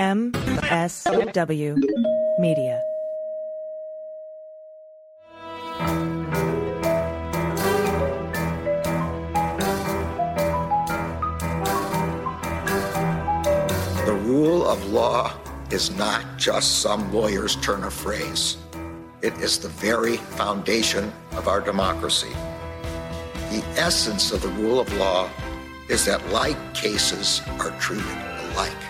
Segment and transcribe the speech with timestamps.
[0.00, 1.76] MSW
[2.38, 2.82] Media.
[14.06, 15.34] The rule of law
[15.70, 18.56] is not just some lawyer's turn of phrase.
[19.20, 22.32] It is the very foundation of our democracy.
[23.50, 25.28] The essence of the rule of law
[25.90, 28.06] is that like cases are treated
[28.54, 28.89] alike.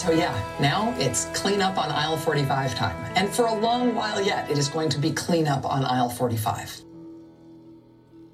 [0.00, 3.12] So, yeah, now it's clean up on aisle 45 time.
[3.16, 6.08] And for a long while yet, it is going to be clean up on aisle
[6.08, 6.80] 45.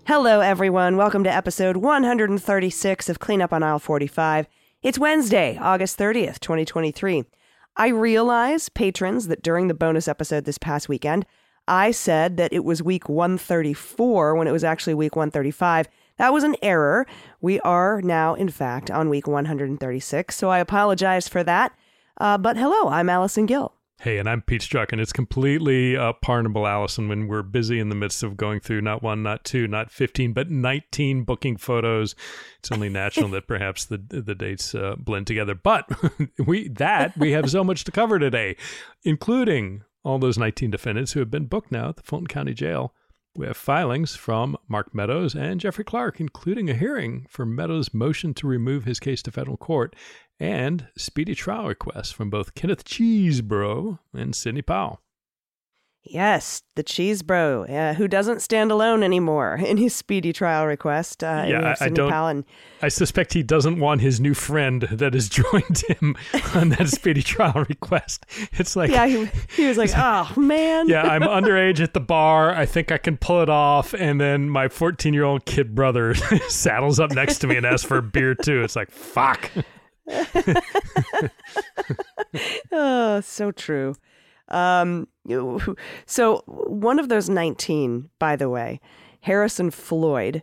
[0.07, 0.97] Hello, everyone.
[0.97, 4.47] Welcome to episode 136 of Cleanup on Aisle 45.
[4.85, 7.25] It's Wednesday, August 30th, 2023.
[7.77, 11.27] I realize, patrons, that during the bonus episode this past weekend,
[11.67, 15.89] I said that it was week 134 when it was actually week 135.
[16.19, 17.07] That was an error.
[17.47, 21.71] We are now, in fact, on week 136, so I apologize for that.
[22.21, 23.73] Uh, but hello, I'm Allison Gill.
[24.01, 27.89] Hey, and I'm Pete Strzok, and it's completely uh, pardonable, Allison, when we're busy in
[27.89, 32.17] the midst of going through not one, not two, not 15, but 19 booking photos.
[32.59, 35.55] It's only natural that perhaps the the dates uh, blend together.
[35.55, 35.89] But
[36.49, 38.57] we that we have so much to cover today,
[39.05, 42.93] including all those 19 defendants who have been booked now at the Fulton County Jail.
[43.37, 48.33] We have filings from Mark Meadows and Jeffrey Clark, including a hearing for Meadows' motion
[48.33, 49.95] to remove his case to federal court
[50.41, 55.03] and speedy trial requests from both Kenneth Chesebro and Sidney Powell.
[56.09, 61.25] Yes, the cheese bro, uh, who doesn't stand alone anymore in his speedy trial request.
[61.25, 62.13] Uh, yeah, I, I don't.
[62.13, 62.45] And,
[62.81, 66.17] I suspect he doesn't want his new friend that has joined him
[66.55, 68.25] on that speedy trial request.
[68.53, 70.89] It's like, yeah, he, he was like, oh man.
[70.89, 72.55] yeah, I'm underage at the bar.
[72.55, 73.93] I think I can pull it off.
[73.93, 76.15] And then my 14 year old kid brother
[76.49, 78.63] saddles up next to me and asks for a beer too.
[78.63, 79.51] It's like, fuck.
[82.71, 83.97] oh, so true.
[84.49, 85.09] Um,
[86.07, 88.81] so one of those 19, by the way,
[89.21, 90.43] Harrison Floyd,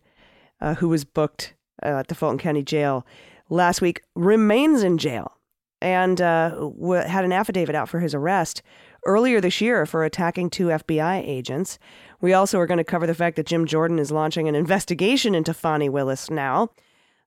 [0.60, 3.06] uh, who was booked uh, at the Fulton County Jail
[3.50, 5.38] last week, remains in jail
[5.82, 8.62] and uh, w- had an affidavit out for his arrest
[9.06, 11.78] earlier this year for attacking two FBI agents.
[12.22, 15.36] We also are going to cover the fact that Jim Jordan is launching an investigation
[15.36, 16.70] into Fani Willis now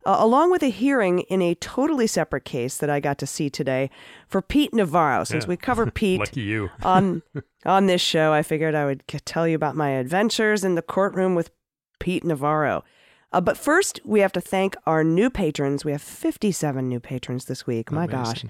[0.07, 3.51] uh, along with a hearing in a totally separate case that I got to see
[3.51, 3.91] today
[4.29, 5.25] for Pete Navarro.
[5.25, 5.49] Since yeah.
[5.49, 6.71] we cover Pete Lucky you.
[6.83, 7.23] on
[7.67, 11.35] on this show, I figured I would tell you about my adventures in the courtroom
[11.35, 11.51] with
[11.99, 12.85] Pete Navarro.
[13.33, 15.85] Uh, but first, we have to thank our new patrons.
[15.85, 17.91] We have 57 new patrons this week.
[17.91, 18.23] My Amazing.
[18.23, 18.45] gosh.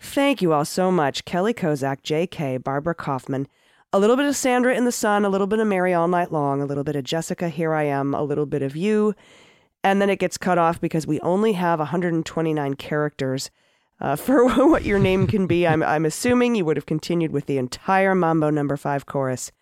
[0.00, 1.26] Thank you all so much.
[1.26, 3.46] Kelly Kozak, JK, Barbara Kaufman,
[3.92, 6.32] a little bit of Sandra in the Sun, a little bit of Mary All Night
[6.32, 9.14] Long, a little bit of Jessica, Here I Am, a little bit of you,
[9.82, 13.50] and then it gets cut off because we only have 129 characters
[14.00, 15.66] uh, for what your name can be.
[15.66, 19.52] I'm, I'm assuming you would have continued with the entire Mambo number five chorus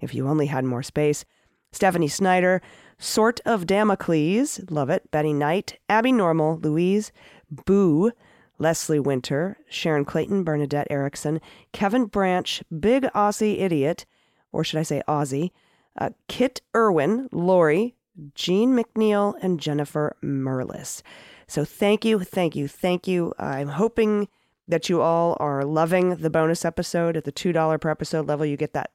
[0.00, 1.24] if you only had more space.
[1.72, 2.62] Stephanie Snyder,
[2.98, 5.10] Sort of Damocles, love it.
[5.10, 7.10] Betty Knight, Abby Normal, Louise,
[7.50, 8.12] Boo,
[8.58, 11.40] Leslie Winter, Sharon Clayton, Bernadette Erickson,
[11.72, 14.06] Kevin Branch, Big Aussie Idiot,
[14.52, 15.50] or should I say Aussie,
[15.98, 17.96] uh, Kit Irwin, Lori,
[18.34, 21.02] Jean McNeil, and Jennifer Merlis.
[21.46, 23.32] So thank you, thank you, thank you.
[23.38, 24.28] I'm hoping
[24.66, 28.46] that you all are loving the bonus episode at the $2 per episode level.
[28.46, 28.90] You get that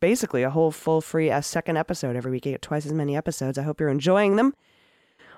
[0.00, 2.46] basically a whole full free a second episode every week.
[2.46, 3.58] You get twice as many episodes.
[3.58, 4.54] I hope you're enjoying them.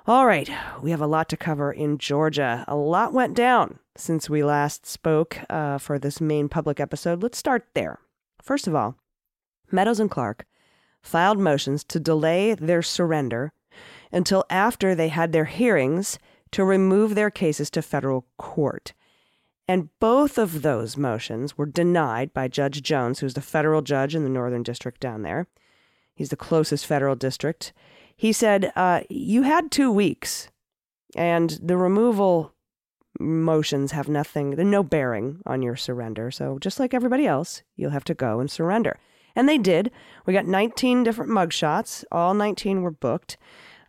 [0.09, 0.49] All right,
[0.83, 2.65] we have a lot to cover in Georgia.
[2.69, 7.23] A lot went down since we last spoke uh, for this main public episode.
[7.23, 7.99] Let's start there.
[8.41, 8.97] First of all,
[9.73, 10.47] Meadows and Clark
[11.07, 13.53] filed motions to delay their surrender
[14.13, 16.19] until after they had their hearings
[16.53, 18.93] to remove their cases to federal court.
[19.69, 24.23] And both of those motions were denied by Judge Jones, who's the federal judge in
[24.23, 25.49] the Northern District down there.
[26.15, 27.73] He's the closest federal district.
[28.17, 30.49] He said, uh, You had two weeks,
[31.15, 32.53] and the removal
[33.19, 36.31] motions have nothing, they're no bearing on your surrender.
[36.31, 38.99] So, just like everybody else, you'll have to go and surrender.
[39.37, 39.93] And they did.
[40.25, 42.05] We got 19 different mugshots.
[42.11, 43.37] All 19 were booked.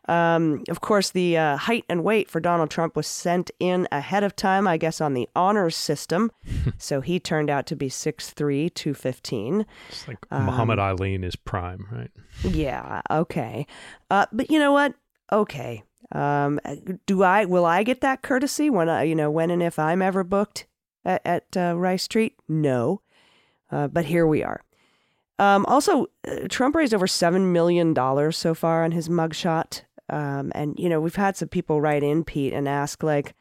[0.07, 4.23] Um, of course, the uh, height and weight for Donald Trump was sent in ahead
[4.23, 6.31] of time, I guess, on the honors system.
[6.77, 9.65] so he turned out to be 6'3, 215.
[9.89, 12.11] It's like um, Muhammad Ali in his prime, right?
[12.43, 13.67] Yeah, okay.
[14.09, 14.93] Uh, but you know what?
[15.31, 15.83] Okay.
[16.13, 16.61] Um,
[17.05, 20.01] do I will I get that courtesy when I you know when and if I'm
[20.01, 20.65] ever booked
[21.03, 22.35] at, at uh, Rice Street?
[22.47, 23.01] No,
[23.71, 24.61] uh, but here we are.
[25.39, 30.51] Um, also, uh, Trump raised over seven million dollars so far on his mugshot, um,
[30.55, 33.35] and you know we've had some people write in Pete and ask like,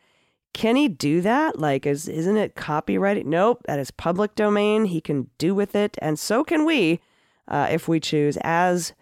[0.52, 1.58] can he do that?
[1.58, 3.26] Like, is isn't it copyrighted?
[3.26, 4.86] Nope, that is public domain.
[4.86, 7.00] He can do with it, and so can we,
[7.48, 8.36] uh, if we choose.
[8.42, 8.92] As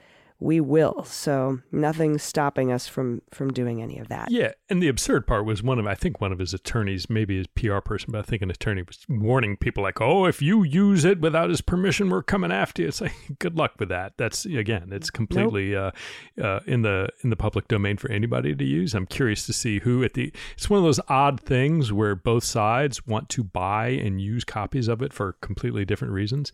[0.40, 1.04] we will.
[1.04, 4.30] So nothing's stopping us from from doing any of that.
[4.30, 7.38] Yeah, and the absurd part was one of I think one of his attorneys, maybe
[7.38, 10.62] his PR person, but I think an attorney was warning people like, "Oh, if you
[10.62, 14.14] use it without his permission, we're coming after you." It's like, good luck with that.
[14.16, 15.94] That's again, it's completely nope.
[16.38, 18.94] uh, uh, in the in the public domain for anybody to use.
[18.94, 20.32] I'm curious to see who at the.
[20.56, 24.88] It's one of those odd things where both sides want to buy and use copies
[24.88, 26.52] of it for completely different reasons.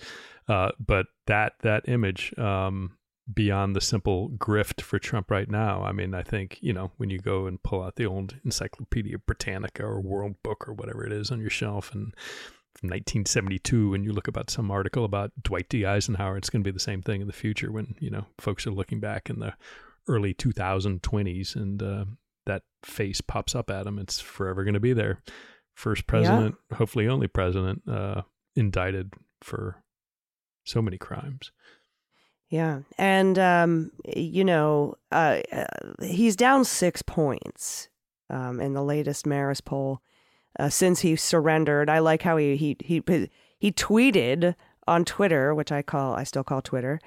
[0.49, 2.37] Uh, but that that image.
[2.39, 2.97] Um,
[3.35, 5.83] beyond the simple grift for Trump right now.
[5.83, 9.19] I mean, I think, you know, when you go and pull out the old Encyclopedia
[9.19, 12.15] Britannica or World Book or whatever it is on your shelf and
[12.77, 15.85] from 1972 and you look about some article about Dwight D.
[15.85, 18.67] Eisenhower, it's going to be the same thing in the future when, you know, folks
[18.67, 19.55] are looking back in the
[20.09, 22.05] early 2020s and uh,
[22.47, 23.99] that face pops up at them.
[23.99, 25.21] It's forever going to be there.
[25.75, 26.79] First president, yeah.
[26.79, 28.23] hopefully only president, uh,
[28.57, 29.83] indicted for
[30.65, 31.53] so many crimes.
[32.51, 32.81] Yeah.
[32.99, 35.65] And, um, you know, uh, uh,
[36.03, 37.89] he's down six points
[38.29, 40.03] um, in the latest Marist poll
[40.59, 41.89] uh, since he surrendered.
[41.89, 43.03] I like how he, he, he,
[43.59, 44.57] he tweeted
[44.89, 46.99] on Twitter, which I call, I still call Twitter,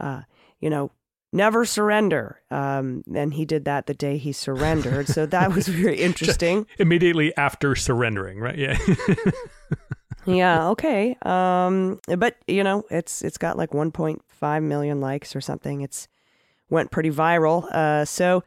[0.00, 0.22] uh,
[0.60, 0.90] you know,
[1.32, 2.42] never surrender.
[2.50, 5.08] Um, and he did that the day he surrendered.
[5.08, 6.66] so that was very interesting.
[6.78, 8.58] Immediately after surrendering, right?
[8.58, 8.78] Yeah.
[10.26, 10.68] yeah.
[10.68, 11.16] Okay.
[11.22, 15.80] Um, but you know, it's it's got like 1.5 million likes or something.
[15.80, 16.08] It's
[16.70, 17.70] went pretty viral.
[17.72, 18.42] Uh, so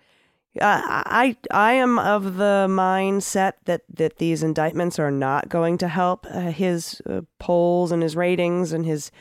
[0.62, 5.88] uh, I I am of the mindset that that these indictments are not going to
[5.88, 9.12] help uh, his uh, polls and his ratings and his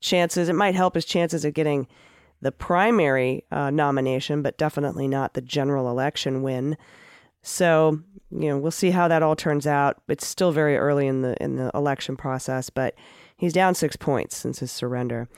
[0.00, 0.48] chances.
[0.48, 1.88] It might help his chances of getting
[2.40, 6.76] the primary uh, nomination, but definitely not the general election win.
[7.44, 8.00] So
[8.30, 10.02] you know, we'll see how that all turns out.
[10.08, 12.94] It's still very early in the in the election process, but
[13.36, 15.28] he's down six points since his surrender.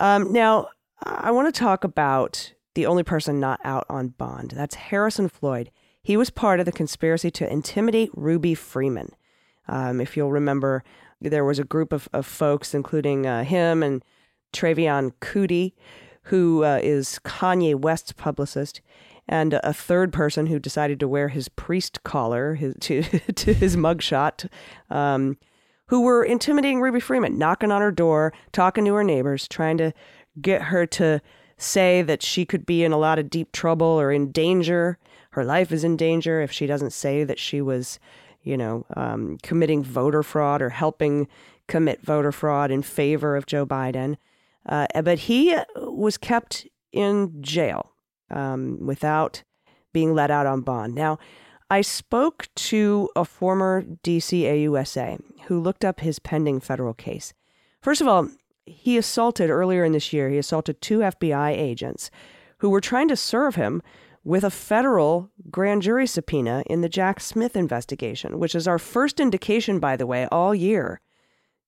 [0.00, 0.68] Um, now,
[1.04, 4.52] I want to talk about the only person not out on bond.
[4.56, 5.70] That's Harrison Floyd.
[6.02, 9.10] He was part of the conspiracy to intimidate Ruby Freeman.
[9.68, 10.82] Um, if you'll remember,
[11.20, 14.04] there was a group of, of folks, including uh, him and
[14.52, 15.72] Trevian Kutti,
[16.24, 18.80] who uh, is Kanye West's publicist,
[19.26, 23.76] and a third person who decided to wear his priest collar his, to, to his
[23.76, 24.48] mugshot,
[24.90, 25.36] um,
[25.88, 29.92] who were intimidating Ruby Freeman, knocking on her door, talking to her neighbors, trying to
[30.40, 31.20] get her to
[31.56, 34.98] say that she could be in a lot of deep trouble or in danger.
[35.30, 37.98] Her life is in danger if she doesn't say that she was,
[38.42, 41.28] you know, um, committing voter fraud or helping
[41.68, 44.16] commit voter fraud in favor of Joe Biden.
[44.66, 47.93] Uh, but he was kept in jail
[48.34, 49.42] um, without
[49.92, 50.94] being let out on bond.
[50.94, 51.18] Now,
[51.70, 57.32] I spoke to a former DC AUSA who looked up his pending federal case.
[57.80, 58.28] First of all,
[58.66, 62.10] he assaulted earlier in this year, he assaulted two FBI agents
[62.58, 63.82] who were trying to serve him
[64.24, 69.20] with a federal grand jury subpoena in the Jack Smith investigation, which is our first
[69.20, 71.00] indication, by the way, all year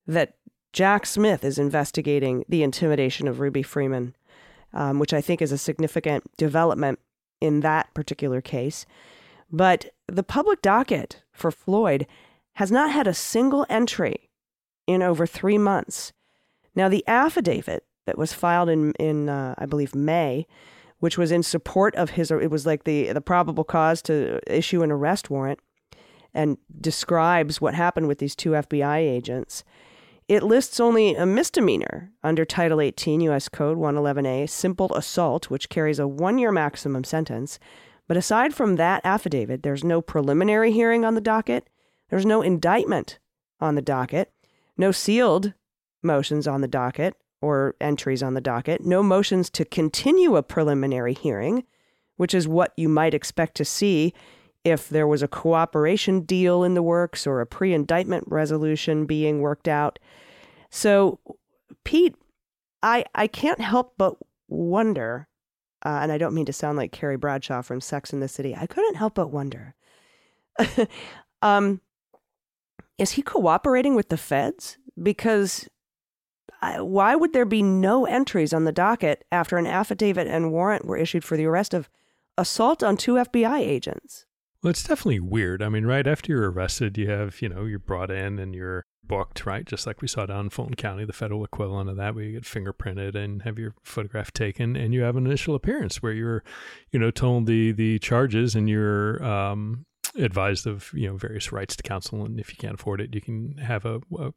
[0.06, 0.34] that
[0.72, 4.14] Jack Smith is investigating the intimidation of Ruby Freeman
[4.72, 6.98] um, which I think is a significant development
[7.40, 8.86] in that particular case.
[9.50, 12.06] But the public docket for Floyd
[12.54, 14.30] has not had a single entry
[14.86, 16.12] in over three months.
[16.74, 20.46] Now, the affidavit that was filed in, in uh, I believe, May,
[20.98, 24.82] which was in support of his, it was like the, the probable cause to issue
[24.82, 25.60] an arrest warrant
[26.32, 29.64] and describes what happened with these two FBI agents.
[30.28, 33.48] It lists only a misdemeanor under Title 18 U.S.
[33.48, 37.60] Code 111A, simple assault, which carries a one year maximum sentence.
[38.08, 41.68] But aside from that affidavit, there's no preliminary hearing on the docket,
[42.10, 43.20] there's no indictment
[43.60, 44.32] on the docket,
[44.76, 45.54] no sealed
[46.02, 51.14] motions on the docket or entries on the docket, no motions to continue a preliminary
[51.14, 51.62] hearing,
[52.16, 54.12] which is what you might expect to see
[54.66, 59.40] if there was a cooperation deal in the works or a pre indictment resolution being
[59.40, 59.98] worked out.
[60.70, 61.20] So,
[61.84, 62.16] Pete,
[62.82, 64.16] I, I can't help but
[64.48, 65.28] wonder
[65.86, 68.56] uh, and I don't mean to sound like Carrie Bradshaw from Sex in the City.
[68.56, 69.76] I couldn't help but wonder.
[71.42, 71.80] um,
[72.98, 74.78] is he cooperating with the feds?
[75.00, 75.68] Because
[76.78, 80.96] why would there be no entries on the docket after an affidavit and warrant were
[80.96, 81.88] issued for the arrest of
[82.36, 84.24] assault on two FBI agents?
[84.66, 85.62] Well, it's definitely weird.
[85.62, 88.84] I mean, right after you're arrested, you have, you know, you're brought in and you're
[89.04, 89.64] booked, right?
[89.64, 92.32] Just like we saw down in Fulton County, the federal equivalent of that, where you
[92.32, 96.42] get fingerprinted and have your photograph taken, and you have an initial appearance where you're,
[96.90, 101.76] you know, told the the charges and you're um, advised of, you know, various rights
[101.76, 104.32] to counsel, and if you can't afford it, you can have a, a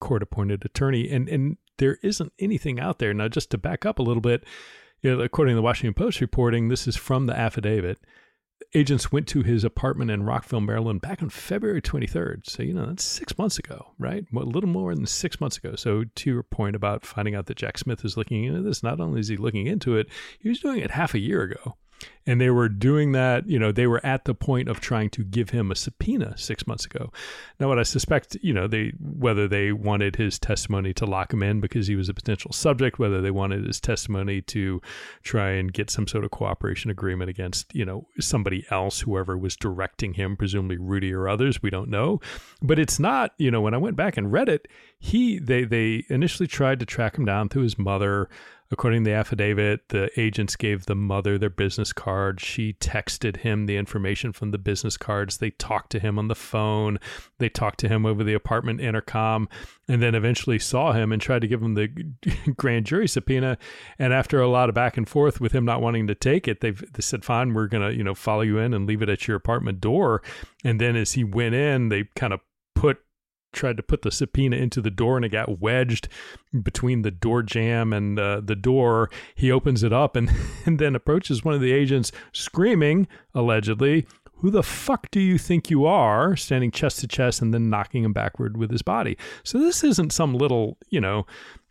[0.00, 3.28] court appointed attorney, and and there isn't anything out there now.
[3.28, 4.42] Just to back up a little bit,
[5.02, 8.00] you know, according to the Washington Post reporting, this is from the affidavit
[8.74, 12.48] agents went to his apartment in Rockville, Maryland back on February 23rd.
[12.48, 14.24] So, you know, that's six months ago, right?
[14.34, 15.74] A little more than six months ago.
[15.76, 19.00] So, to your point about finding out that Jack Smith is looking into this, not
[19.00, 20.08] only is he looking into it,
[20.40, 21.76] he was doing it half a year ago.
[22.26, 25.24] And they were doing that, you know, they were at the point of trying to
[25.24, 27.10] give him a subpoena six months ago.
[27.58, 31.42] Now, what I suspect, you know, they whether they wanted his testimony to lock him
[31.42, 34.82] in because he was a potential subject, whether they wanted his testimony to
[35.22, 39.56] try and get some sort of cooperation agreement against, you know, somebody else, whoever was
[39.56, 42.20] directing him, presumably Rudy or others, we don't know.
[42.60, 46.04] But it's not, you know, when I went back and read it, he they they
[46.10, 48.28] initially tried to track him down through his mother.
[48.70, 52.38] According to the affidavit, the agents gave the mother their business card.
[52.38, 55.38] She texted him the information from the business cards.
[55.38, 56.98] They talked to him on the phone.
[57.38, 59.48] They talked to him over the apartment intercom
[59.88, 61.88] and then eventually saw him and tried to give him the
[62.56, 63.56] grand jury subpoena.
[63.98, 66.60] And after a lot of back and forth with him not wanting to take it,
[66.60, 69.26] they said, fine, we're going to, you know, follow you in and leave it at
[69.26, 70.22] your apartment door.
[70.62, 72.40] And then as he went in, they kind of
[72.74, 72.98] put
[73.52, 76.08] tried to put the subpoena into the door and it got wedged
[76.62, 79.10] between the door jamb and uh, the door.
[79.34, 80.30] He opens it up and,
[80.66, 84.06] and then approaches one of the agents, screaming, allegedly,
[84.40, 86.36] who the fuck do you think you are?
[86.36, 89.18] Standing chest to chest and then knocking him backward with his body.
[89.42, 91.26] So this isn't some little, you know,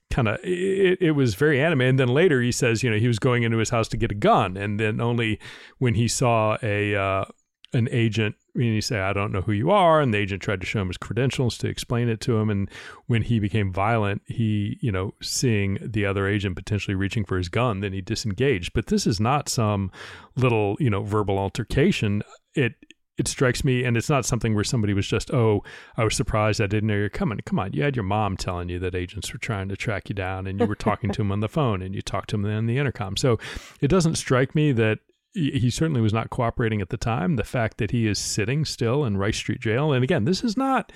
[0.10, 3.10] kind of it, it was very anime and then later he says you know he
[3.10, 5.38] was going into his house to get a gun and then only
[5.80, 7.26] when he saw a uh,
[7.74, 10.02] an agent and he say, I don't know who you are.
[10.02, 12.50] And the agent tried to show him his credentials to explain it to him.
[12.50, 12.70] And
[13.06, 17.50] when he became violent, he, you know, seeing the other agent potentially reaching for his
[17.50, 18.74] gun, then he disengaged.
[18.74, 19.92] But this is not some
[20.36, 22.24] little, you know, verbal altercation.
[22.56, 22.74] It,
[23.18, 25.64] it strikes me, and it's not something where somebody was just, oh,
[25.98, 27.40] I was surprised I didn't know you're coming.
[27.46, 30.14] Come on, you had your mom telling you that agents were trying to track you
[30.16, 32.46] down, and you were talking to him on the phone, and you talked to him
[32.46, 33.18] on the intercom.
[33.18, 33.40] So
[33.82, 35.00] it doesn't strike me that
[35.34, 37.36] he certainly was not cooperating at the time.
[37.36, 40.58] The fact that he is sitting still in Rice Street Jail, and again, this is
[40.58, 40.92] not,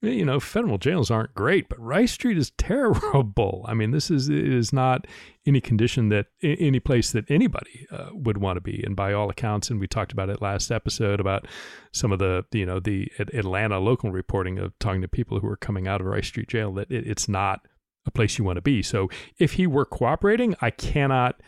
[0.00, 3.64] you know, federal jails aren't great, but Rice Street is terrible.
[3.66, 5.06] I mean, this is is not
[5.46, 8.82] any condition that any place that anybody uh, would want to be.
[8.84, 11.46] And by all accounts, and we talked about it last episode about
[11.92, 15.56] some of the you know the Atlanta local reporting of talking to people who are
[15.56, 17.66] coming out of Rice Street Jail that it, it's not
[18.06, 18.82] a place you want to be.
[18.82, 21.40] So if he were cooperating, I cannot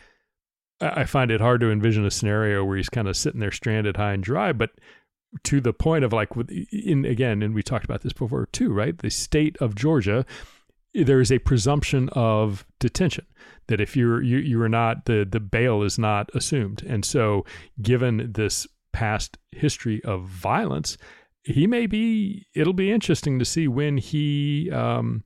[0.85, 3.97] I find it hard to envision a scenario where he's kind of sitting there stranded
[3.97, 4.71] high and dry, but
[5.45, 6.31] to the point of like
[6.73, 8.97] in again, and we talked about this before too, right?
[8.99, 10.25] The state of Georgia,
[10.95, 13.27] there is a presumption of detention
[13.67, 17.45] that if you're you you are not the the bail is not assumed, and so
[17.83, 20.97] given this past history of violence,
[21.43, 22.47] he may be.
[22.55, 25.25] It'll be interesting to see when he um,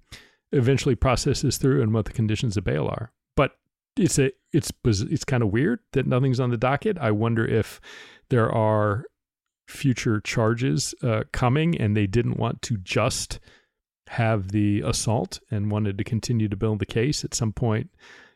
[0.52, 3.12] eventually processes through and what the conditions of bail are
[3.99, 6.99] it's a it's it's kind of weird that nothing's on the docket.
[6.99, 7.81] I wonder if
[8.31, 9.05] there are
[9.67, 13.40] future charges uh, coming, and they didn't want to just
[14.09, 17.25] have the assault and wanted to continue to build the case.
[17.25, 17.90] At some point,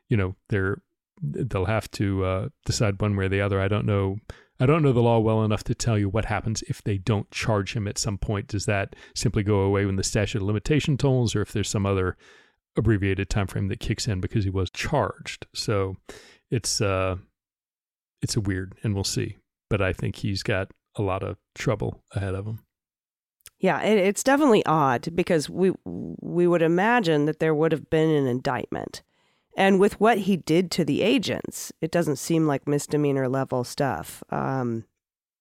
[0.09, 0.83] you know, they're
[1.23, 3.61] they'll have to uh, decide one way or the other.
[3.61, 4.19] I don't know.
[4.61, 7.31] I don't know the law well enough to tell you what happens if they don't
[7.31, 8.47] charge him at some point.
[8.49, 11.87] Does that simply go away when the statute of limitation tolls, or if there's some
[11.87, 12.17] other
[12.77, 15.47] abbreviated time frame that kicks in because he was charged.
[15.55, 15.97] So
[16.51, 17.17] it's uh
[18.21, 19.37] it's a weird and we'll see.
[19.69, 22.61] But I think he's got a lot of trouble ahead of him.
[23.59, 28.11] Yeah, it, it's definitely odd because we we would imagine that there would have been
[28.11, 29.03] an indictment.
[29.57, 34.23] And with what he did to the agents, it doesn't seem like misdemeanor level stuff.
[34.31, 34.87] Um,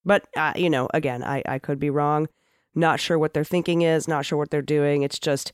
[0.03, 2.27] but, uh, you know, again, I, I could be wrong.
[2.75, 5.03] Not sure what their thinking is, not sure what they're doing.
[5.03, 5.53] It's just,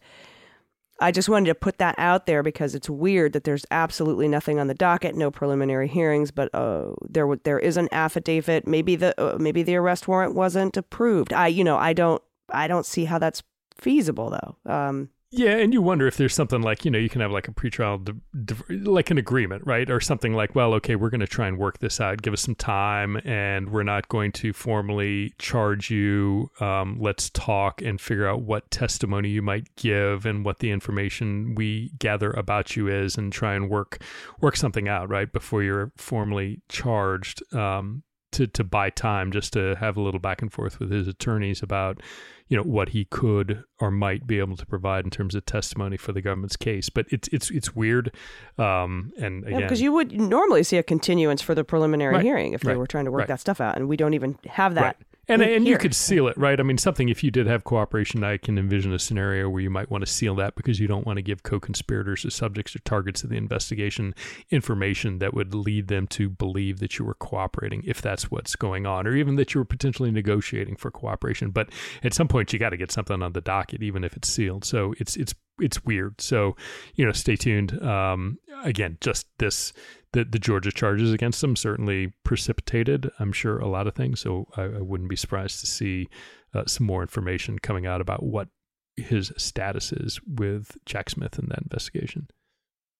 [1.00, 4.60] I just wanted to put that out there because it's weird that there's absolutely nothing
[4.60, 8.68] on the docket, no preliminary hearings, but uh, there there is an affidavit.
[8.68, 11.34] Maybe the uh, maybe the arrest warrant wasn't approved.
[11.34, 13.44] I you know I don't I don't see how that's
[13.77, 14.72] feasible though.
[14.72, 17.50] Um, Yeah, and you wonder if there's something like you know you can have like
[17.50, 21.27] a pretrial de- like an agreement, right, or something like, well, okay, we're going to
[21.27, 22.22] try and work this out.
[22.22, 26.50] Give us some time, and we're not going to formally charge you.
[26.62, 31.55] Um, let's talk and figure out what testimony you might give and what the information
[31.55, 34.01] we gather about you is, and try and work
[34.39, 37.43] work something out, right, before you're formally charged.
[37.53, 41.07] Um, to to buy time just to have a little back and forth with his
[41.07, 42.01] attorneys about
[42.50, 45.98] you know what he could or might be able to provide in terms of testimony
[45.98, 46.89] for the government's case.
[46.89, 48.13] But it's it's it's weird
[48.57, 52.53] um and again because you would normally see a continuance for the preliminary Right, hearing
[52.53, 53.27] if they were trying to work right.
[53.29, 54.98] that stuff out and we don't even have that
[55.29, 56.57] And, and you could seal it, right?
[56.57, 59.69] I mean, something, if you did have cooperation, I can envision a scenario where you
[59.69, 62.75] might want to seal that because you don't want to give co conspirators or subjects
[62.75, 64.15] or targets of the investigation
[64.51, 68.86] information that would lead them to believe that you were cooperating, if that's what's going
[68.86, 71.51] on, or even that you were potentially negotiating for cooperation.
[71.51, 71.69] But
[72.03, 74.63] at some point, you got to get something on the docket, even if it's sealed.
[74.63, 76.22] So it's, it's, it's weird.
[76.22, 76.55] So,
[76.96, 77.81] you know, stay tuned.
[77.84, 79.74] Um, again, just this
[80.14, 84.20] the, the Georgia charges against him certainly precipitated, I'm sure, a lot of things.
[84.20, 86.08] So I, I wouldn't be surprised to see
[86.54, 88.48] uh, some more information coming out about what
[88.96, 92.28] his status is with Jack Smith in that investigation.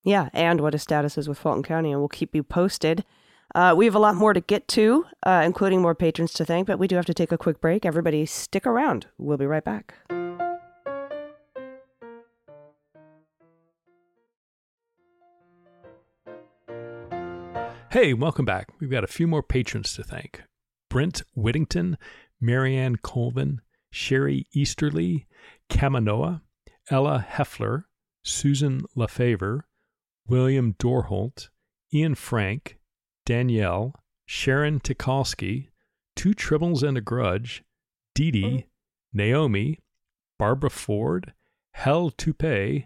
[0.04, 3.04] Yeah, and what his status is with Fulton County, and we'll keep you posted.
[3.56, 6.68] Uh, we have a lot more to get to, uh, including more patrons to thank,
[6.68, 7.86] but we do have to take a quick break.
[7.86, 9.08] Everybody, stick around.
[9.18, 9.96] We'll be right back.
[18.00, 18.70] Hey, welcome back.
[18.80, 20.44] We've got a few more patrons to thank
[20.88, 21.98] Brent Whittington,
[22.39, 25.25] Marianne Colvin, Sherry Easterly,
[25.68, 26.42] Kamanoa,
[26.92, 27.86] Ella Heffler,
[28.24, 29.62] Susan LaFavor,
[30.27, 31.50] William Dorholt,
[31.92, 32.77] Ian Frank,
[33.25, 33.96] Danielle,
[34.27, 35.70] Sharon Tikalski,
[36.16, 37.63] Two Tribbles and a Grudge,
[38.13, 38.70] Dee Dee, oh.
[39.12, 39.80] Naomi,
[40.38, 41.34] Barbara Ford,
[41.72, 42.86] Hell Toupe,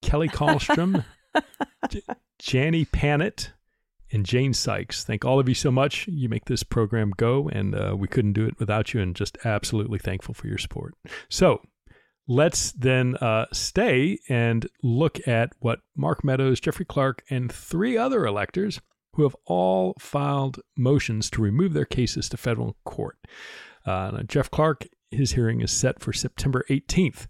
[0.00, 1.04] Kelly Kallstrom,
[1.90, 2.00] J-
[2.40, 3.52] Janny Pannett,
[4.12, 5.04] and Jane Sykes.
[5.04, 6.06] Thank all of you so much.
[6.08, 9.38] You make this program go, and uh, we couldn't do it without you, and just
[9.44, 10.94] absolutely thankful for your support.
[11.28, 11.62] So
[12.28, 18.26] let's then uh, stay and look at what Mark Meadows, Jeffrey Clark, and three other
[18.26, 18.80] electors
[19.14, 23.16] who have all filed motions to remove their cases to federal court.
[23.86, 27.26] Uh, Jeff Clark, his hearing is set for September 18th.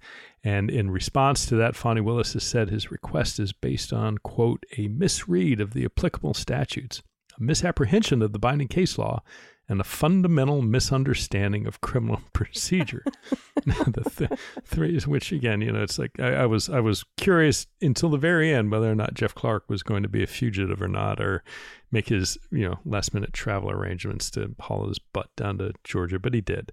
[0.47, 4.65] And in response to that, Fani Willis has said his request is based on, quote,
[4.79, 7.03] a misread of the applicable statutes,
[7.37, 9.25] a misapprehension of the binding case law,
[9.69, 13.03] and a fundamental misunderstanding of criminal procedure.
[13.65, 17.67] the th- three, which again, you know, it's like I, I was I was curious
[17.83, 20.81] until the very end whether or not Jeff Clark was going to be a fugitive
[20.81, 21.43] or not, or
[21.91, 26.21] make his you know last minute travel arrangements to haul his butt down to Georgia,
[26.21, 26.71] but he did.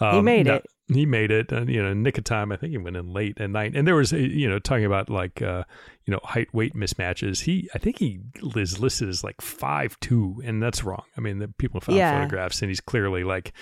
[0.00, 0.66] Um, He made now- it.
[0.92, 2.52] He made it, and you know, nick of time.
[2.52, 4.84] I think he went in late at night, and there was a, you know talking
[4.84, 5.64] about like uh,
[6.04, 7.44] you know height weight mismatches.
[7.44, 8.20] He I think he
[8.54, 11.04] is listed as like five two, and that's wrong.
[11.16, 12.10] I mean, the people found Yeah.
[12.12, 13.54] photographs, and he's clearly like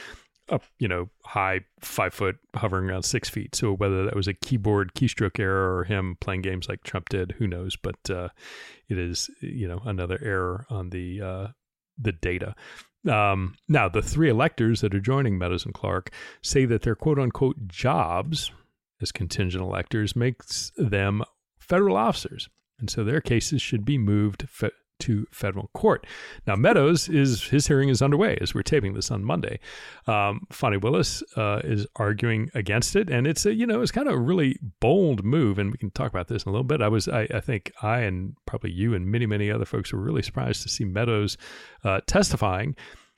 [0.49, 3.55] up, you know, high five foot, hovering around six feet.
[3.55, 7.37] So whether that was a keyboard keystroke error or him playing games like Trump did,
[7.39, 7.77] who knows?
[7.77, 8.31] But uh,
[8.89, 11.47] it is, you know, another error on the uh,
[11.97, 12.57] the data.
[13.09, 16.11] Um, now, the three electors that are joining Meadows Clark
[16.43, 18.53] say that their quote unquote jobs
[19.01, 21.23] as contingent electors makes them
[21.59, 22.49] federal officers.
[22.79, 24.71] And so their cases should be moved fe-
[25.03, 26.07] to federal court.
[26.47, 29.61] Now, Meadows is his hearing is underway as we're taping this on Monday.
[30.07, 34.15] Um, Willis uh, is arguing against it, and it's a you know it's kind of
[34.15, 36.81] a really bold move, and we can talk about this in a little bit.
[36.81, 40.01] I was I, I think I and probably you and many many other folks were
[40.01, 41.37] really surprised to see Meadows
[41.85, 42.77] uh, testifying,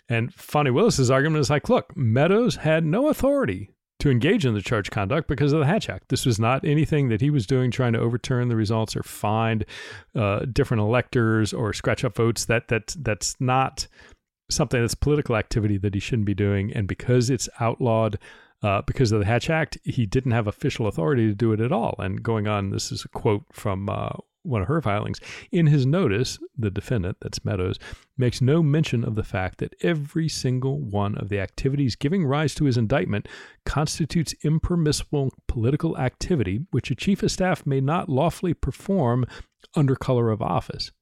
[0.08, 3.70] and Fani Willis's argument is like, look, Meadows had no authority
[4.04, 6.10] to engage in the charge conduct because of the Hatch Act.
[6.10, 9.64] This was not anything that he was doing trying to overturn the results or find
[10.14, 12.44] uh, different electors or scratch up votes.
[12.44, 13.88] That that that's not
[14.50, 16.70] something that's political activity that he shouldn't be doing.
[16.70, 18.18] And because it's outlawed.
[18.62, 21.70] Uh, because of the Hatch Act, he didn't have official authority to do it at
[21.70, 21.96] all.
[21.98, 24.12] And going on, this is a quote from uh,
[24.44, 25.20] one of her filings.
[25.50, 27.78] In his notice, the defendant, that's Meadows,
[28.16, 32.54] makes no mention of the fact that every single one of the activities giving rise
[32.54, 33.28] to his indictment
[33.64, 39.26] constitutes impermissible political activity which a chief of staff may not lawfully perform
[39.74, 40.92] under color of office.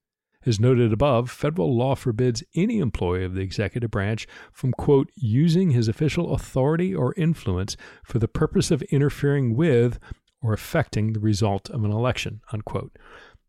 [0.44, 5.70] As noted above, federal law forbids any employee of the executive branch from, quote, using
[5.70, 10.00] his official authority or influence for the purpose of interfering with
[10.42, 12.98] or affecting the result of an election, unquote.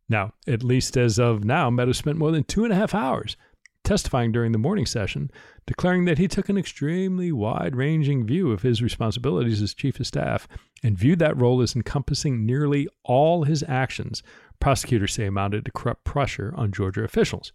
[0.10, 3.38] Now, at least as of now, Meadows spent more than two and a half hours
[3.84, 5.30] testifying during the morning session,
[5.66, 10.08] declaring that he took an extremely wide ranging view of his responsibilities as chief of
[10.08, 10.48] staff
[10.82, 14.24] and viewed that role as encompassing nearly all his actions,
[14.60, 17.52] prosecutors say amounted to corrupt pressure on Georgia officials.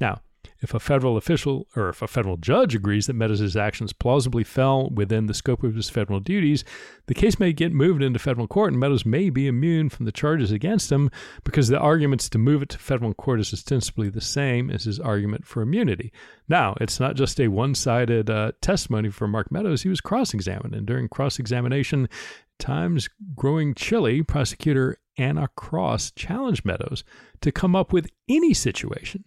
[0.00, 0.20] Now,
[0.64, 4.88] if a federal official or if a federal judge agrees that Meadows' actions plausibly fell
[4.90, 6.64] within the scope of his federal duties,
[7.06, 10.12] the case may get moved into federal court and Meadows may be immune from the
[10.12, 11.10] charges against him
[11.44, 14.98] because the arguments to move it to federal court is ostensibly the same as his
[14.98, 16.10] argument for immunity.
[16.48, 19.82] Now, it's not just a one sided uh, testimony for Mark Meadows.
[19.82, 22.08] He was cross examined, and during cross examination,
[22.58, 27.04] times growing chilly, prosecutor Anna Cross challenged Meadows
[27.40, 29.24] to come up with any situation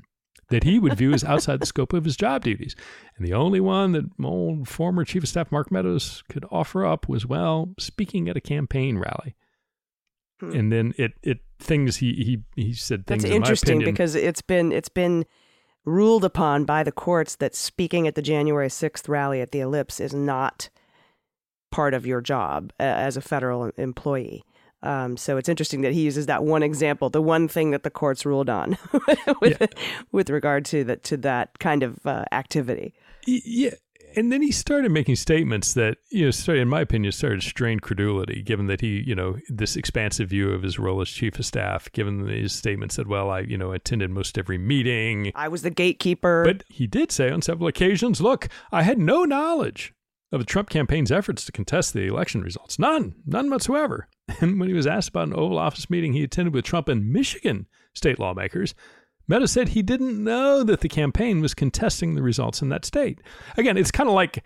[0.49, 2.75] that he would view as outside the scope of his job duties.
[3.17, 7.09] And the only one that old former Chief of Staff Mark Meadows could offer up
[7.09, 9.35] was, well, speaking at a campaign rally.
[10.39, 10.51] Hmm.
[10.53, 13.23] And then it it things he he he said things.
[13.23, 15.25] That's in interesting opinion, because it's been it's been
[15.83, 19.99] ruled upon by the courts that speaking at the January sixth rally at the Ellipse
[19.99, 20.69] is not
[21.71, 24.43] part of your job as a federal employee.
[24.83, 27.89] Um, so it's interesting that he uses that one example, the one thing that the
[27.89, 28.77] courts ruled on,
[29.41, 29.67] with, yeah.
[30.11, 32.93] with regard to that to that kind of uh, activity.
[33.25, 33.71] Yeah,
[34.15, 37.47] and then he started making statements that you know, started, in my opinion, started to
[37.47, 41.37] strain credulity, given that he, you know, this expansive view of his role as chief
[41.37, 45.31] of staff, given his statements that "Well, I, you know, attended most every meeting.
[45.35, 49.23] I was the gatekeeper." But he did say on several occasions, "Look, I had no
[49.23, 49.93] knowledge
[50.31, 52.77] of the Trump campaign's efforts to contest the election results.
[52.77, 54.07] None, none whatsoever.
[54.41, 57.09] And when he was asked about an Oval Office meeting he attended with Trump and
[57.09, 58.75] Michigan state lawmakers,
[59.27, 63.21] Meadows said he didn't know that the campaign was contesting the results in that state.
[63.57, 64.43] Again, it's kind of like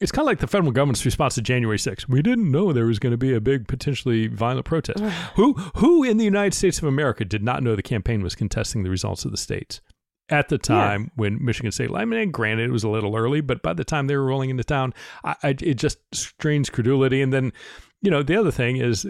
[0.00, 2.08] it's kind of like the federal government's response to January 6th.
[2.08, 4.98] We didn't know there was going to be a big, potentially violent protest.
[5.36, 8.82] who, who in the United States of America did not know the campaign was contesting
[8.82, 9.80] the results of the states?
[10.28, 11.10] At the time yeah.
[11.16, 14.06] when Michigan State, I mean, granted, it was a little early, but by the time
[14.06, 17.20] they were rolling into town, I, I, it just strains credulity.
[17.20, 17.52] And then,
[18.00, 19.06] you know, the other thing is,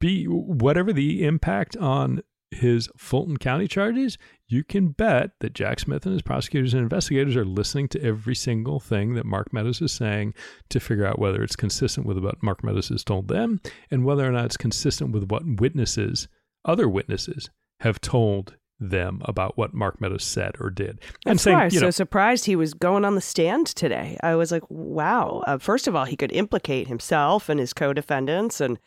[0.00, 2.22] be whatever the impact on
[2.52, 7.34] his Fulton County charges, you can bet that Jack Smith and his prosecutors and investigators
[7.34, 10.34] are listening to every single thing that Mark Meadows is saying
[10.68, 14.28] to figure out whether it's consistent with what Mark Meadows has told them and whether
[14.28, 16.28] or not it's consistent with what witnesses,
[16.64, 18.56] other witnesses, have told
[18.90, 21.00] them about what Mark Meadows said or did.
[21.24, 24.18] And That's saying, why I was so surprised he was going on the stand today.
[24.22, 25.42] I was like, wow.
[25.46, 28.78] Uh, first of all, he could implicate himself and his co-defendants, and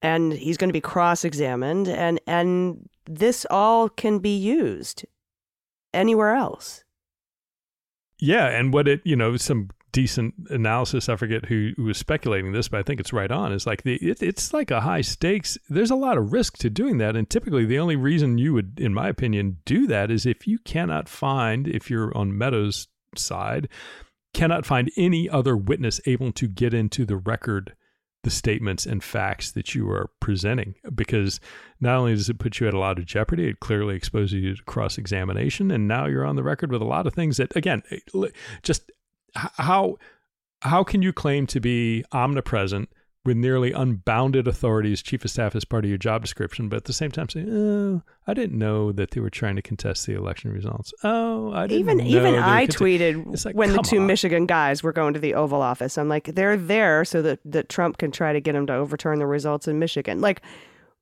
[0.00, 5.04] and he's going to be cross-examined, and and this all can be used
[5.92, 6.84] anywhere else.
[8.20, 11.08] Yeah, and what it you know some decent analysis.
[11.08, 13.52] I forget who, who was speculating this, but I think it's right on.
[13.52, 15.58] It's like the it, it's like a high stakes.
[15.68, 18.78] There's a lot of risk to doing that, and typically the only reason you would,
[18.78, 23.68] in my opinion, do that is if you cannot find, if you're on Meadows' side,
[24.34, 27.74] cannot find any other witness able to get into the record
[28.24, 31.38] the statements and facts that you are presenting because
[31.80, 34.56] not only does it put you at a lot of jeopardy it clearly exposes you
[34.56, 37.54] to cross examination and now you're on the record with a lot of things that
[37.54, 37.98] again eh,
[38.62, 38.90] just
[39.34, 39.98] how
[40.62, 42.88] how can you claim to be omnipresent
[43.24, 46.76] with nearly unbounded authority as chief of staff as part of your job description, but
[46.76, 50.06] at the same time say, "Oh, I didn't know that they were trying to contest
[50.06, 54.06] the election results." Oh, I didn't even even I tweeted like, when the two on.
[54.06, 55.98] Michigan guys were going to the Oval Office.
[55.98, 59.18] I'm like, they're there so that that Trump can try to get him to overturn
[59.18, 60.20] the results in Michigan.
[60.20, 60.40] Like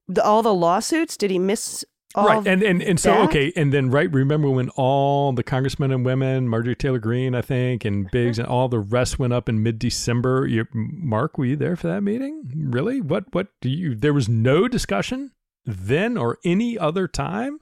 [0.09, 1.85] the, all the lawsuits, did he miss
[2.17, 3.29] right and and, and so that?
[3.29, 7.43] okay and then right remember when all the congressmen and women marjorie taylor greene i
[7.43, 8.13] think and mm-hmm.
[8.13, 10.47] biggs and all the rest went up in mid-december.
[10.47, 12.51] You, mark were you there for that meeting?
[12.55, 13.01] Really?
[13.01, 15.33] What what do you there was no discussion
[15.65, 17.59] then or any other time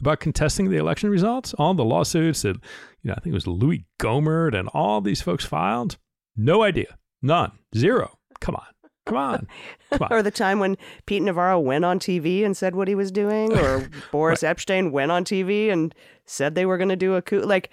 [0.00, 1.54] about contesting the election results?
[1.54, 2.56] All the lawsuits that
[3.02, 5.96] you know i think it was louis gohmert and all these folks filed?
[6.36, 6.98] No idea.
[7.22, 7.52] None.
[7.74, 8.18] Zero.
[8.40, 8.73] Come on
[9.06, 9.46] Come on.
[9.90, 10.12] Come on.
[10.12, 13.56] or the time when Pete Navarro went on TV and said what he was doing,
[13.56, 14.56] or Boris right.
[14.56, 17.40] Epshteyn went on TV and said they were going to do a coup.
[17.40, 17.70] Like,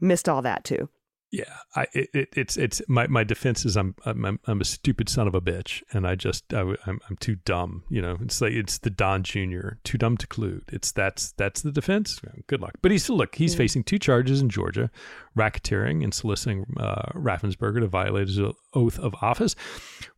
[0.00, 0.88] missed all that too.
[1.32, 1.44] Yeah,
[1.76, 5.34] I it, it's it's my, my defense is I'm, I'm I'm a stupid son of
[5.34, 7.84] a bitch, and I just I, am I'm, I'm too dumb.
[7.88, 9.74] You know, it's like it's the Don Jr.
[9.84, 10.62] too dumb to collude.
[10.72, 12.20] It's that's that's the defense.
[12.48, 12.72] Good luck.
[12.82, 14.90] But he's look he's facing two charges in Georgia,
[15.36, 18.40] racketeering and soliciting uh, Raffensperger to violate his
[18.74, 19.54] oath of office.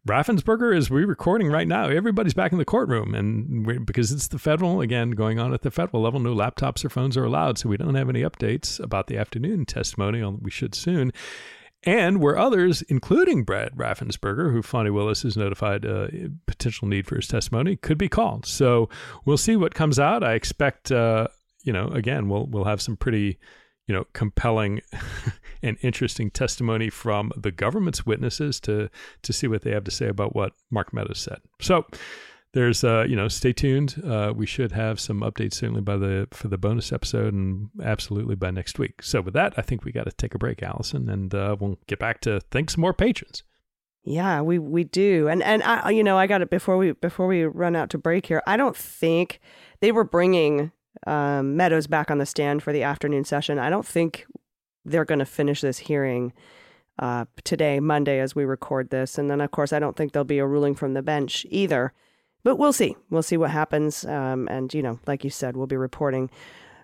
[0.08, 4.38] Raffensperger, is we're recording right now, everybody's back in the courtroom, and because it's the
[4.38, 7.68] federal again going on at the federal level, no laptops or phones are allowed, so
[7.68, 10.22] we don't have any updates about the afternoon testimony.
[10.24, 11.12] We should soon.
[11.84, 16.06] And where others, including Brad Raffensperger, who Fani Willis has notified uh,
[16.46, 18.46] potential need for his testimony, could be called.
[18.46, 18.88] So
[19.24, 20.22] we'll see what comes out.
[20.22, 21.26] I expect, uh,
[21.64, 23.38] you know, again, we'll we'll have some pretty
[23.92, 24.80] you know, compelling
[25.62, 28.88] and interesting testimony from the government's witnesses to
[29.20, 31.42] to see what they have to say about what Mark Meadows said.
[31.60, 31.84] So
[32.54, 34.02] there's uh you know stay tuned.
[34.02, 38.34] Uh we should have some updates certainly by the for the bonus episode and absolutely
[38.34, 39.02] by next week.
[39.02, 41.78] So with that i think we got to take a break allison and uh we'll
[41.86, 43.42] get back to thank some more patrons.
[44.04, 45.28] Yeah we we do.
[45.28, 47.98] And and i you know i got it before we before we run out to
[47.98, 48.42] break here.
[48.46, 49.38] I don't think
[49.80, 50.72] they were bringing
[51.06, 54.26] um, meadows back on the stand for the afternoon session i don't think
[54.84, 56.32] they're going to finish this hearing
[56.98, 60.24] uh, today monday as we record this and then of course i don't think there'll
[60.24, 61.92] be a ruling from the bench either
[62.44, 62.96] but we'll see.
[63.10, 64.04] We'll see what happens.
[64.04, 66.30] Um, and, you know, like you said, we'll be reporting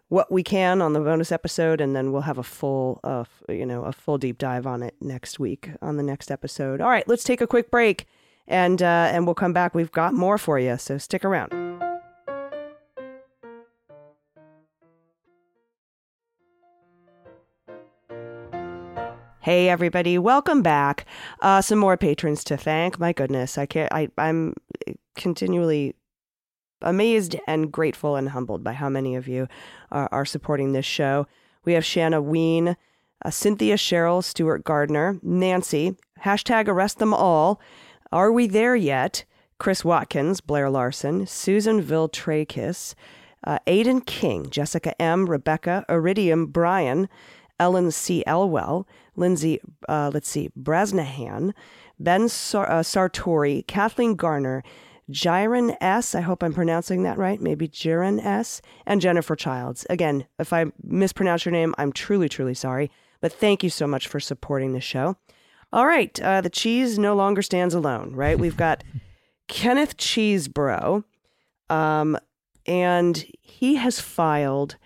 [0.09, 3.67] what we can on the bonus episode, and then we'll have a full, uh, you
[3.67, 6.81] know, a full deep dive on it next week on the next episode.
[6.81, 8.07] All right, let's take a quick break,
[8.47, 9.75] and uh, and we'll come back.
[9.75, 11.68] We've got more for you, so stick around.
[19.49, 21.07] Hey everybody, welcome back.
[21.41, 22.99] Uh, some more patrons to thank.
[22.99, 23.91] My goodness, I can't.
[23.91, 24.53] I I'm
[25.17, 25.95] continually
[26.83, 29.49] amazed and grateful and humbled by how many of you
[29.91, 31.27] are, are supporting this show.
[31.65, 32.77] We have Shanna Ween,
[33.25, 37.59] uh, Cynthia Cheryl, Stuart Gardner, Nancy, hashtag arrest them all.
[38.13, 39.25] Are we there yet?
[39.59, 42.95] Chris Watkins, Blair Larson, Susan Viltrakis,
[43.45, 47.09] uh, Aidan King, Jessica M., Rebecca, Iridium, Brian,
[47.59, 48.23] Ellen C.
[48.27, 48.87] Elwell,
[49.19, 51.53] Lindsay, uh, let's see, Brasnahan,
[51.99, 54.63] Ben Sar- uh, Sartori, Kathleen Garner,
[55.11, 56.15] Jiren S.
[56.15, 57.41] I hope I'm pronouncing that right.
[57.41, 58.61] Maybe Jiren S.
[58.87, 59.87] And Jennifer Childs.
[59.89, 62.91] Again, if I mispronounce your name, I'm truly, truly sorry.
[63.21, 65.17] But thank you so much for supporting the show.
[65.73, 68.39] All right, uh, the cheese no longer stands alone, right?
[68.39, 68.85] We've got
[69.49, 71.05] Kenneth Chesebro,
[71.69, 72.19] um,
[72.67, 74.77] and he has filed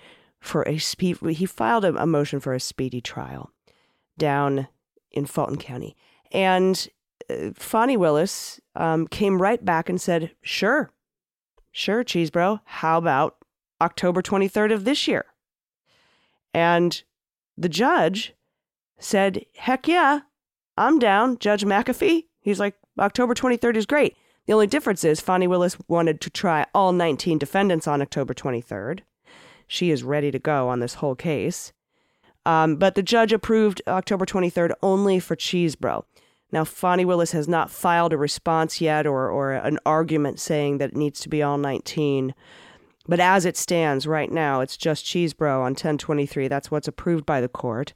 [0.41, 1.19] for a speed.
[1.21, 3.51] He filed a, a motion for a speedy trial
[4.19, 4.69] down
[5.11, 5.97] in Fulton County,
[6.31, 6.89] and
[7.29, 10.91] uh, Fani Willis um, came right back and said, "Sure,
[11.71, 12.61] sure, Chesebro.
[12.65, 13.37] How about
[13.81, 15.25] October 23rd of this year?"
[16.55, 17.03] And
[17.57, 18.35] the judge
[18.99, 20.21] said, "Heck yeah,
[20.77, 22.27] I'm down." Judge McAfee.
[22.41, 26.67] He's like, "October 23rd is great." The only difference is Fani Willis wanted to try
[26.75, 29.01] all 19 defendants on October 23rd.
[29.69, 31.73] She is ready to go on this whole case.
[32.45, 36.05] Um, but the judge approved October 23rd only for Chesebro.
[36.51, 40.91] Now, Fani Willis has not filed a response yet or, or an argument saying that
[40.91, 42.35] it needs to be all 19.
[43.09, 46.49] But as it stands right now, it's just Chesebro on 1023.
[46.49, 47.95] That's what's approved by the court.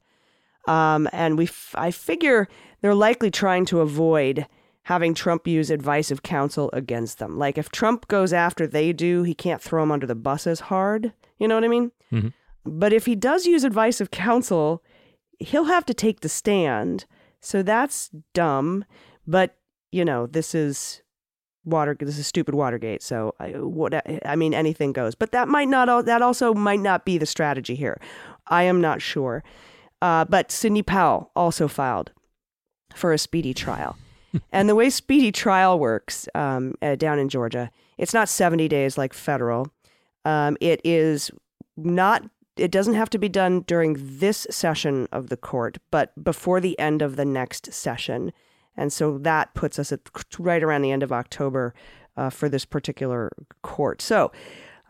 [0.66, 2.48] Um, and we, f- I figure
[2.80, 4.46] they're likely trying to avoid
[4.84, 7.38] having Trump use advice of counsel against them.
[7.38, 10.60] Like if Trump goes after they do, he can't throw them under the bus as
[10.60, 11.12] hard.
[11.38, 11.92] You know what I mean?
[12.12, 12.32] Mhm.
[12.66, 14.82] But if he does use advice of counsel,
[15.38, 17.04] he'll have to take the stand.
[17.40, 18.84] So that's dumb.
[19.26, 19.56] But
[19.92, 21.02] you know, this is
[21.64, 21.96] water.
[21.98, 23.02] This is stupid Watergate.
[23.02, 23.94] So I, what?
[24.26, 25.14] I mean, anything goes.
[25.14, 26.06] But that might not.
[26.06, 28.00] That also might not be the strategy here.
[28.48, 29.42] I am not sure.
[30.02, 32.12] Uh, but Sidney Powell also filed
[32.94, 33.96] for a speedy trial.
[34.52, 38.98] and the way speedy trial works um, uh, down in Georgia, it's not 70 days
[38.98, 39.68] like federal.
[40.24, 41.30] Um, it is
[41.76, 46.60] not, it doesn't have to be done during this session of the court, but before
[46.60, 48.32] the end of the next session.
[48.76, 50.00] And so that puts us at
[50.38, 51.74] right around the end of October
[52.16, 53.30] uh, for this particular
[53.62, 54.00] court.
[54.00, 54.32] So,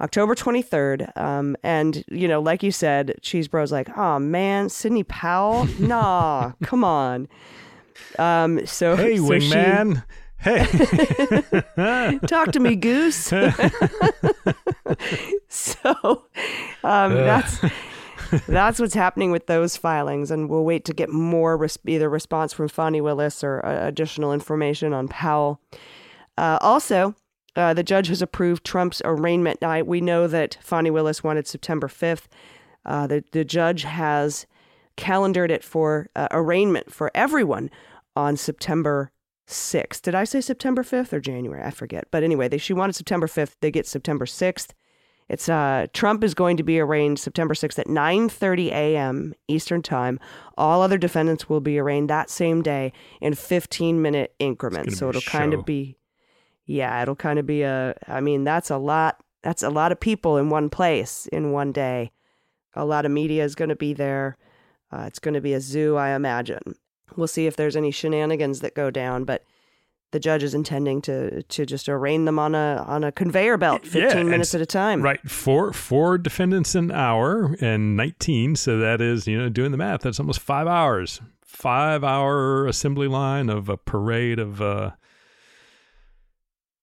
[0.00, 1.16] October 23rd.
[1.16, 5.66] Um, and, you know, like you said, Chesebro's like, oh man, Sidney Powell?
[5.78, 7.28] Nah, come on.
[8.18, 10.04] Um, so, hey so she- wingman
[10.38, 13.16] hey talk to me, Goose.
[15.48, 16.24] so
[16.86, 17.60] um, that's
[18.46, 22.52] that's what's happening with those filings, and we'll wait to get more res- either response
[22.52, 25.60] from Fani Willis or uh, additional information on Powell.
[26.38, 27.14] Uh, also,
[27.56, 29.86] uh, the judge has approved Trump's arraignment night.
[29.86, 32.28] We know that Fani Willis wanted September fifth.
[32.84, 34.46] Uh, the the judge has
[34.96, 37.70] calendared it for uh, arraignment for everyone
[38.14, 39.10] on September
[39.46, 40.02] 6th.
[40.02, 41.62] Did I say September 5th or January?
[41.62, 42.08] I forget.
[42.10, 43.56] But anyway, they, she wanted September 5th.
[43.60, 44.70] They get September 6th.
[45.28, 49.34] It's uh, Trump is going to be arraigned September 6th at 9:30 a.m.
[49.48, 50.20] Eastern Time.
[50.56, 54.98] All other defendants will be arraigned that same day in 15-minute increments.
[54.98, 55.58] So gonna be a it'll kind show.
[55.58, 55.96] of be
[56.66, 60.00] yeah, it'll kind of be a I mean, that's a lot that's a lot of
[60.00, 62.12] people in one place in one day.
[62.74, 64.36] A lot of media is going to be there.
[64.92, 66.74] Uh, it's going to be a zoo, I imagine.
[67.16, 69.44] We'll see if there's any shenanigans that go down, but
[70.12, 73.82] the judge is intending to to just arraign them on a on a conveyor belt,
[73.86, 75.02] fifteen Yeah, minutes at a time.
[75.02, 78.56] Right, four four defendants an hour and nineteen.
[78.56, 80.00] So that is, you know, doing the math.
[80.02, 81.20] That's almost five hours.
[81.44, 84.92] Five hour assembly line of a parade of uh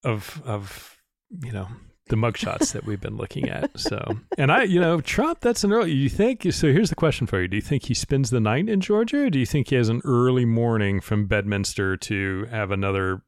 [0.03, 0.97] of of
[1.43, 1.67] you know
[2.13, 3.71] the mugshots that we've been looking at.
[3.79, 5.39] So, and I, you know, Trump.
[5.41, 5.91] That's an early.
[5.93, 6.43] You think?
[6.53, 9.23] So here's the question for you: Do you think he spends the night in Georgia,
[9.25, 13.23] or do you think he has an early morning from Bedminster to have another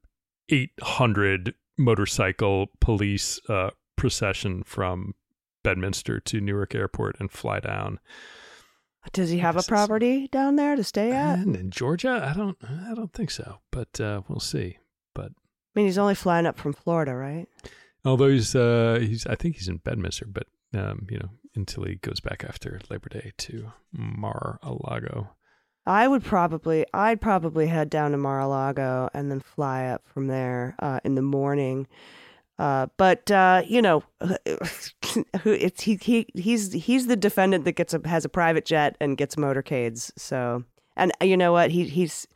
[0.50, 5.16] 800 motorcycle police uh, procession from
[5.64, 8.00] Bedminster to Newark Airport and fly down?
[9.14, 11.40] Does he have a property down there to stay at?
[11.40, 14.78] And in Georgia, I don't, I don't think so, but uh, we'll see.
[15.16, 17.48] But I mean, he's only flying up from Florida, right?
[18.06, 21.96] Although he's, uh, he's, I think he's in Bedminster, but um, you know, until he
[21.96, 25.30] goes back after Labor Day to Mar-a-Lago.
[25.88, 30.76] I would probably, I'd probably head down to Mar-a-Lago and then fly up from there
[30.80, 31.88] uh, in the morning.
[32.58, 34.04] Uh, but uh, you know,
[35.46, 39.18] it's he, he he's he's the defendant that gets a has a private jet and
[39.18, 40.12] gets motorcades.
[40.18, 40.64] So,
[40.96, 41.72] and uh, you know what?
[41.72, 42.28] He he's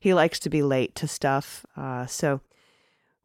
[0.00, 1.66] he likes to be late to stuff.
[1.76, 2.40] Uh, so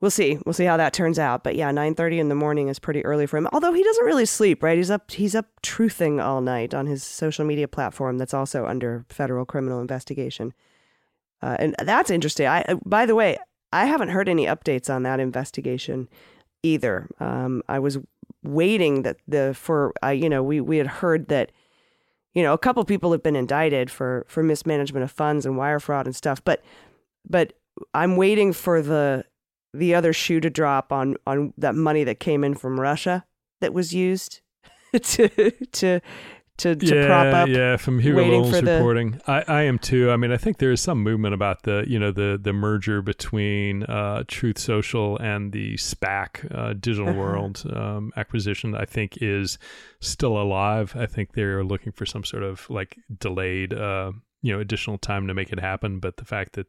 [0.04, 0.38] we'll see.
[0.46, 1.46] We'll see how that turns out.
[1.46, 3.48] But yeah, nine thirty in the morning is pretty early for him.
[3.54, 4.78] Although he doesn't really sleep, right?
[4.78, 9.06] He's up he's up truthing all night on his social media platform that's also under
[9.08, 10.54] federal criminal investigation.
[11.42, 12.48] Uh, and that's interesting.
[12.48, 13.38] I uh, by the way,
[13.72, 16.10] I haven't heard any updates on that investigation
[16.63, 17.10] either.
[17.22, 17.98] Um, I was
[18.44, 21.54] waiting that the for uh, you know we we had heard that
[22.34, 25.80] you know a couple people have been indicted for for mismanagement of funds and wire
[25.80, 26.62] fraud and stuff, but
[27.26, 27.54] but
[27.94, 29.24] I'm waiting for the
[29.74, 33.26] the other shoe to drop on on that money that came in from Russia
[33.62, 34.42] that was used
[34.94, 35.28] to
[35.72, 36.00] to
[36.58, 37.50] to, to yeah, prop up.
[37.50, 39.20] yeah, from Hugo Lowell's for the- reporting.
[39.26, 40.12] I, I am too.
[40.12, 43.02] I mean, I think there is some movement about the, you know, the the merger
[43.02, 47.20] between uh, Truth Social and the SPAC uh, Digital Uh-huh.
[47.20, 48.76] World um, acquisition.
[48.76, 49.58] I think is
[50.00, 50.96] still alive.
[50.96, 54.12] I think they're looking for some sort of like delayed, uh,
[54.44, 56.00] you know, additional time to make it happen.
[56.00, 56.68] But the fact that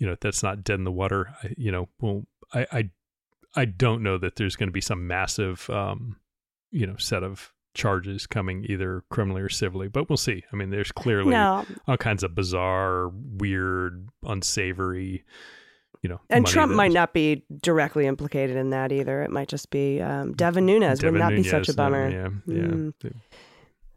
[0.00, 2.90] you know that's not dead in the water, I, you know, well, I, I
[3.54, 6.16] I don't know that there's going to be some massive, um,
[6.70, 10.44] you know, set of charges coming either criminally or civilly, but we'll see.
[10.52, 15.24] I mean, there's clearly No, all kinds of bizarre, weird, unsavory,
[16.02, 16.20] you know.
[16.30, 19.22] and Trump might not be directly implicated in that either.
[19.22, 20.98] It might just be um, Devin Nunes.
[21.00, 22.10] Devin would not be such a bummer.
[22.10, 22.62] yeah, yeah.
[22.62, 22.94] Mm.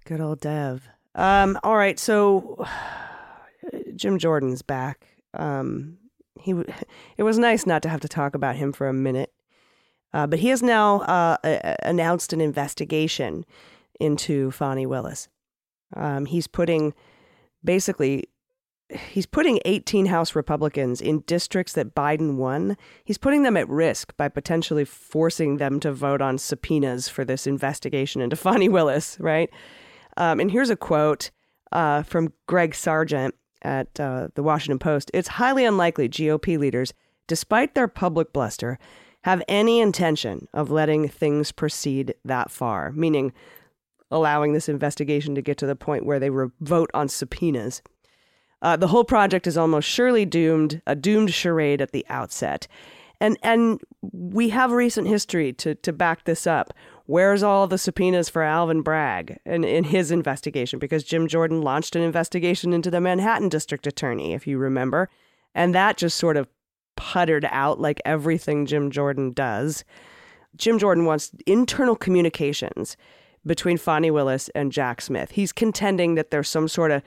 [0.05, 0.87] Good old Dev.
[1.15, 2.65] Um, all right, so
[3.95, 5.07] Jim Jordan's back.
[5.33, 5.97] Um,
[6.39, 6.51] he
[7.17, 9.33] it was nice not to have to talk about him for a minute,
[10.13, 11.37] uh, but he has now uh,
[11.83, 13.45] announced an investigation
[13.99, 15.27] into Fani Willis.
[15.95, 16.93] Um, he's putting
[17.63, 18.25] basically
[19.11, 22.77] he's putting 18 House Republicans in districts that Biden won.
[23.03, 27.47] He's putting them at risk by potentially forcing them to vote on subpoenas for this
[27.47, 29.49] investigation into Fani Willis, right?
[30.17, 31.31] Um, and here's a quote
[31.71, 35.11] uh, from Greg Sargent at uh, the Washington Post.
[35.13, 36.93] It's highly unlikely GOP leaders,
[37.27, 38.77] despite their public bluster,
[39.23, 43.33] have any intention of letting things proceed that far, meaning
[44.11, 47.81] allowing this investigation to get to the point where they re- vote on subpoenas.
[48.61, 52.67] Uh, the whole project is almost surely doomed, a doomed charade at the outset.
[53.21, 53.79] And and
[54.11, 56.73] we have recent history to to back this up.
[57.07, 60.79] Where's all the subpoenas for Alvin Bragg in, in his investigation?
[60.79, 65.09] Because Jim Jordan launched an investigation into the Manhattan district attorney, if you remember.
[65.53, 66.47] And that just sort of
[66.97, 69.83] puttered out like everything Jim Jordan does.
[70.55, 72.97] Jim Jordan wants internal communications
[73.45, 75.31] between Fani Willis and Jack Smith.
[75.31, 77.03] He's contending that there's some sort of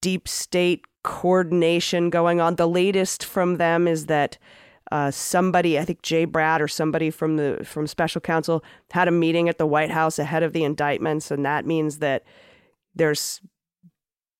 [0.00, 2.56] deep state coordination going on.
[2.56, 4.38] The latest from them is that
[4.90, 9.12] uh, somebody, I think Jay Bratt or somebody from the from special counsel, had a
[9.12, 12.24] meeting at the White House ahead of the indictments, and that means that
[12.94, 13.40] there's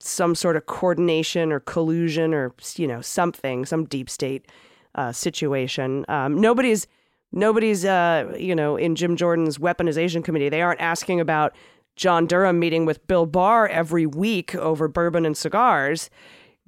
[0.00, 4.46] some sort of coordination or collusion or you know something, some deep state
[4.94, 6.04] uh, situation.
[6.08, 6.86] Um, nobody's
[7.32, 10.48] nobody's uh, you know in Jim Jordan's weaponization committee.
[10.48, 11.54] They aren't asking about
[11.96, 16.10] John Durham meeting with Bill Barr every week over bourbon and cigars,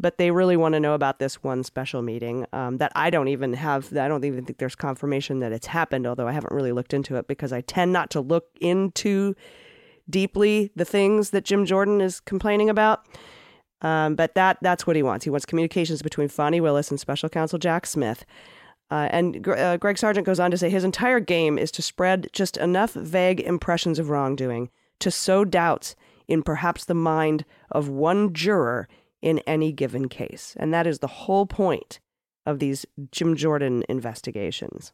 [0.00, 3.28] but they really want to know about this one special meeting um, that I don't
[3.28, 3.96] even have.
[3.96, 7.16] I don't even think there's confirmation that it's happened, although I haven't really looked into
[7.16, 9.34] it because I tend not to look into
[10.08, 13.06] deeply the things that Jim Jordan is complaining about.
[13.82, 15.24] Um, but that that's what he wants.
[15.24, 18.24] He wants communications between Fani Willis and Special Counsel Jack Smith.
[18.90, 22.28] Uh, and uh, Greg Sargent goes on to say his entire game is to spread
[22.32, 24.68] just enough vague impressions of wrongdoing
[24.98, 25.94] to sow doubts
[26.26, 28.88] in perhaps the mind of one juror
[29.22, 30.56] in any given case.
[30.58, 32.00] And that is the whole point
[32.46, 34.92] of these Jim Jordan investigations.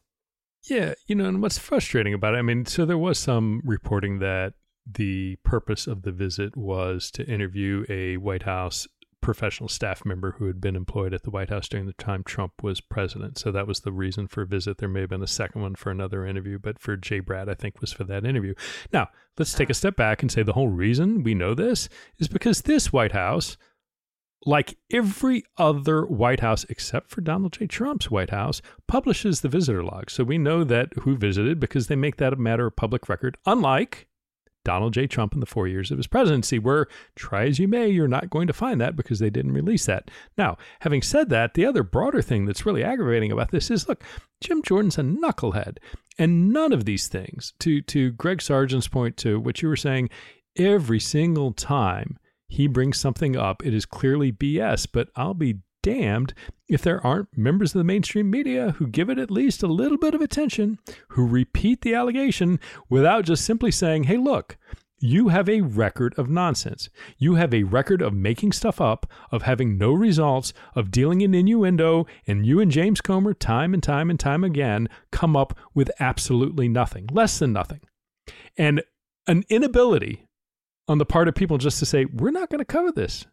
[0.64, 4.18] Yeah, you know, and what's frustrating about it, I mean, so there was some reporting
[4.18, 4.54] that
[4.90, 8.86] the purpose of the visit was to interview a White House
[9.20, 12.62] professional staff member who had been employed at the White House during the time Trump
[12.62, 13.38] was president.
[13.38, 14.78] So that was the reason for a visit.
[14.78, 17.54] There may have been a second one for another interview, but for Jay Bratt, I
[17.54, 18.54] think was for that interview.
[18.92, 22.28] Now, let's take a step back and say the whole reason we know this is
[22.28, 23.56] because this White House
[24.44, 27.66] like every other White House except for Donald J.
[27.66, 30.10] Trump's White House, publishes the visitor log.
[30.10, 33.36] So we know that who visited because they make that a matter of public record,
[33.46, 34.06] unlike
[34.66, 35.06] Donald J.
[35.06, 38.30] Trump in the four years of his presidency, where try as you may, you're not
[38.30, 40.10] going to find that because they didn't release that.
[40.36, 44.02] Now, having said that, the other broader thing that's really aggravating about this is look,
[44.40, 45.78] Jim Jordan's a knucklehead.
[46.18, 50.10] And none of these things, to, to Greg Sargent's point, to what you were saying,
[50.56, 52.18] every single time
[52.48, 56.34] he brings something up, it is clearly BS, but I'll be damned
[56.68, 59.98] if there aren't members of the mainstream media who give it at least a little
[59.98, 60.78] bit of attention,
[61.10, 64.56] who repeat the allegation without just simply saying, hey, look,
[64.98, 66.88] you have a record of nonsense.
[67.18, 71.34] You have a record of making stuff up, of having no results, of dealing in
[71.34, 75.90] innuendo, and you and James Comer, time and time and time again, come up with
[76.00, 77.80] absolutely nothing, less than nothing.
[78.56, 78.82] And
[79.26, 80.25] an inability
[80.88, 83.26] on the part of people just to say, we're not going to cover this.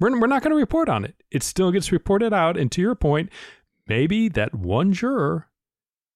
[0.00, 1.22] We're, we're not going to report on it.
[1.30, 2.56] It still gets reported out.
[2.56, 3.30] And to your point,
[3.86, 5.48] maybe that one juror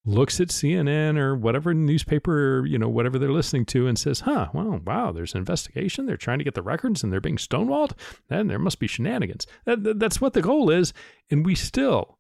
[0.05, 4.49] looks at CNN or whatever newspaper, you know, whatever they're listening to and says, huh,
[4.55, 6.07] well, wow, there's an investigation.
[6.07, 7.93] They're trying to get the records and they're being stonewalled.
[8.29, 9.47] Then there must be shenanigans.
[9.67, 10.95] That, that's what the goal is.
[11.31, 12.19] And we still,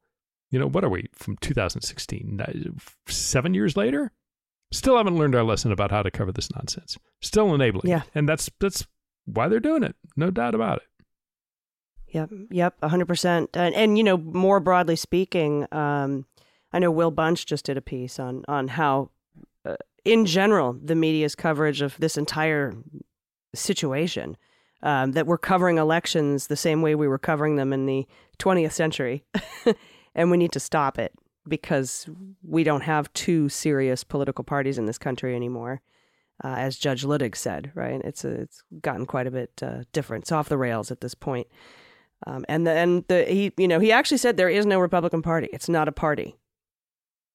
[0.50, 2.78] you know, what are we from 2016?
[3.08, 4.12] Seven years later?
[4.70, 6.98] Still haven't learned our lesson about how to cover this nonsense.
[7.22, 7.88] Still enabling.
[7.88, 8.02] Yeah.
[8.14, 8.86] And that's that's
[9.24, 9.96] why they're doing it.
[10.16, 10.84] No doubt about it.
[12.08, 13.48] Yep, yep, 100%.
[13.52, 16.24] And, and you know, more broadly speaking, um,
[16.72, 19.10] I know Will Bunch just did a piece on on how
[19.64, 22.74] uh, in general the media's coverage of this entire
[23.54, 24.36] situation
[24.82, 28.06] um, that we're covering elections the same way we were covering them in the
[28.38, 29.24] 20th century.
[30.14, 31.12] and we need to stop it
[31.48, 32.08] because
[32.42, 35.80] we don't have two serious political parties in this country anymore.
[36.44, 38.00] Uh, as Judge Luttig said, right?
[38.04, 40.24] It's a, it's gotten quite a bit uh, different.
[40.24, 41.48] It's off the rails at this point.
[42.26, 45.48] Um, and and the he you know he actually said there is no Republican Party.
[45.52, 46.36] It's not a party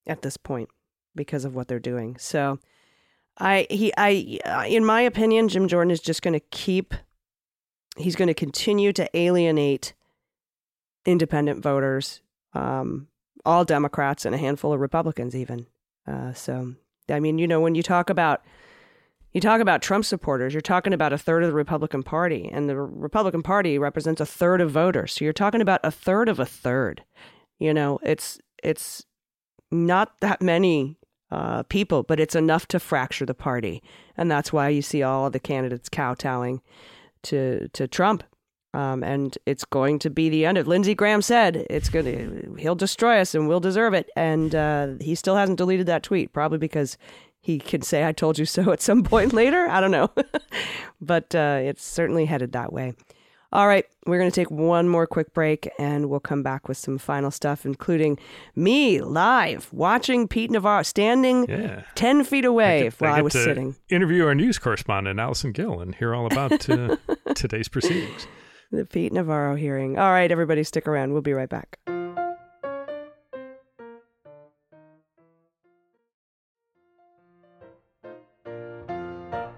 [0.05, 0.69] at this point
[1.15, 2.17] because of what they're doing.
[2.17, 2.59] So
[3.37, 6.93] I he I uh, in my opinion, Jim Jordan is just going to keep.
[7.97, 9.93] He's going to continue to alienate
[11.05, 12.21] independent voters.
[12.53, 13.07] Um,
[13.45, 15.67] all Democrats and a handful of Republicans, even.
[16.07, 16.75] Uh, so,
[17.09, 18.43] I mean, you know, when you talk about
[19.33, 22.69] you talk about Trump supporters, you're talking about a third of the Republican Party, and
[22.69, 25.13] the Republican Party represents a third of voters.
[25.13, 27.03] So you're talking about a third of a third.
[27.59, 29.03] You know, it's it's
[29.71, 30.99] not that many
[31.31, 33.81] uh, people, but it's enough to fracture the party,
[34.15, 36.61] and that's why you see all of the candidates kowtowing
[37.23, 38.23] to to Trump
[38.73, 40.67] um, and it's going to be the end of.
[40.67, 42.55] Lindsey Graham said it's going to.
[42.57, 44.09] He'll destroy us, and we'll deserve it.
[44.15, 46.97] And uh, he still hasn't deleted that tweet, probably because
[47.39, 49.67] he can say "I told you so" at some point later.
[49.67, 50.11] I don't know,
[51.01, 52.93] but uh, it's certainly headed that way.
[53.51, 56.75] All right, we're going to take one more quick break, and we'll come back with
[56.75, 58.17] some final stuff, including
[58.55, 61.83] me live watching Pete Navarro standing yeah.
[61.93, 63.75] ten feet away I get, while I, I was sitting.
[63.89, 66.95] Interview our news correspondent Allison Gill and hear all about uh,
[67.35, 68.25] today's proceedings
[68.73, 69.97] the Pete Navarro hearing.
[69.99, 71.13] All right, everybody, stick around.
[71.13, 71.79] We'll be right back.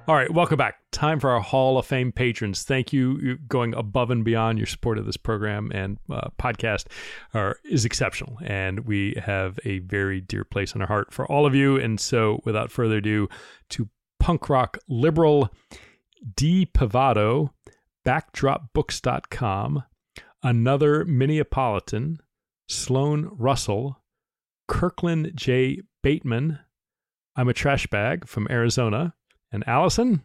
[0.07, 0.75] All right, welcome back.
[0.91, 2.61] Time for our Hall of Fame patrons.
[2.61, 3.37] Thank you.
[3.47, 6.85] Going above and beyond your support of this program and uh, podcast
[7.33, 8.37] are, is exceptional.
[8.43, 11.77] And we have a very dear place in our heart for all of you.
[11.77, 13.29] And so, without further ado,
[13.69, 13.89] to
[14.19, 15.49] punk rock liberal
[16.35, 16.67] D.
[16.67, 17.49] Pavado,
[18.05, 19.83] backdropbooks.com,
[20.43, 22.17] another Minneapolitan,
[22.69, 24.01] Sloan Russell,
[24.67, 25.81] Kirkland J.
[26.03, 26.59] Bateman,
[27.35, 29.13] I'm a trash bag from Arizona,
[29.51, 30.21] and Allison.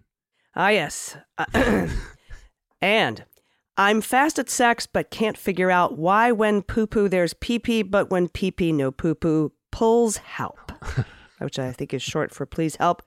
[0.55, 1.17] Ah, yes.
[2.81, 3.25] and
[3.77, 7.83] I'm fast at sex, but can't figure out why when poo poo there's pee pee,
[7.83, 10.73] but when pee pee no poo poo, pulls help,
[11.39, 13.03] which I think is short for please help.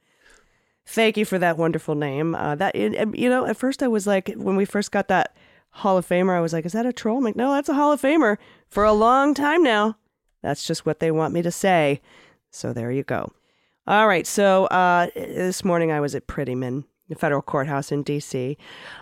[0.85, 2.35] Thank you for that wonderful name.
[2.35, 5.35] Uh, that you know, at first I was like, when we first got that
[5.71, 7.17] Hall of Famer, I was like, is that a troll?
[7.17, 8.37] I'm like, no, that's a Hall of Famer
[8.69, 9.97] for a long time now.
[10.41, 12.01] That's just what they want me to say.
[12.51, 13.31] So there you go.
[13.87, 14.27] All right.
[14.27, 18.57] So uh, this morning I was at Prettyman the federal courthouse in D.C.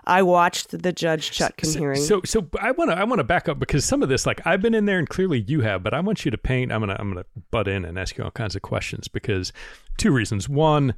[0.06, 2.02] I watched the Judge Chutkan so, hearing.
[2.02, 4.46] So, so I want to I want to back up because some of this, like
[4.46, 6.72] I've been in there, and clearly you have, but I want you to paint.
[6.72, 9.54] I'm gonna I'm gonna butt in and ask you all kinds of questions because
[9.98, 10.50] two reasons.
[10.50, 10.94] One,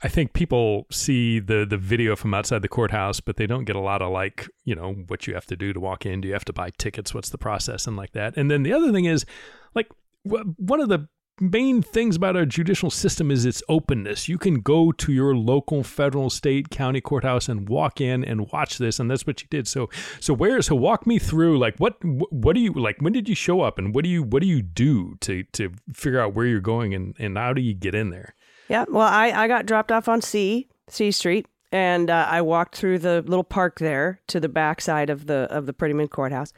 [0.00, 3.76] I think people see the the video from outside the courthouse, but they don't get
[3.76, 6.20] a lot of like you know what you have to do to walk in.
[6.20, 7.14] Do you have to buy tickets?
[7.14, 8.36] What's the process and like that?
[8.36, 9.26] And then the other thing is,
[9.74, 9.88] like
[10.24, 11.08] one of the
[11.40, 14.28] main things about our judicial system is its openness.
[14.28, 18.78] You can go to your local, federal, state, county courthouse and walk in and watch
[18.78, 19.68] this, and that's what you did.
[19.68, 19.88] So,
[20.20, 20.60] so where?
[20.62, 22.98] So walk me through like what what do you like?
[23.00, 25.72] When did you show up, and what do you what do you do to to
[25.92, 28.34] figure out where you're going, and and how do you get in there?
[28.68, 32.76] Yeah, well, I, I got dropped off on C C Street, and uh, I walked
[32.76, 36.52] through the little park there to the backside of the of the Prettyman Courthouse,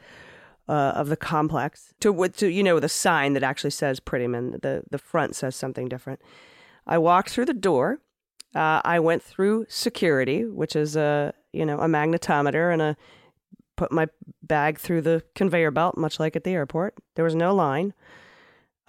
[0.67, 4.61] uh, of the complex to to you know the sign that actually says Prettyman.
[4.61, 6.21] The the front says something different.
[6.85, 7.99] I walked through the door.
[8.53, 12.97] Uh, I went through security, which is a you know a magnetometer and a
[13.77, 14.07] put my
[14.43, 16.95] bag through the conveyor belt, much like at the airport.
[17.15, 17.93] There was no line.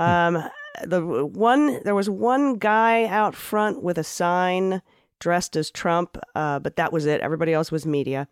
[0.03, 0.51] Um,
[0.85, 4.83] the one there was one guy out front with a sign
[5.21, 7.21] dressed as Trump, uh, but that was it.
[7.21, 8.29] Everybody else was media.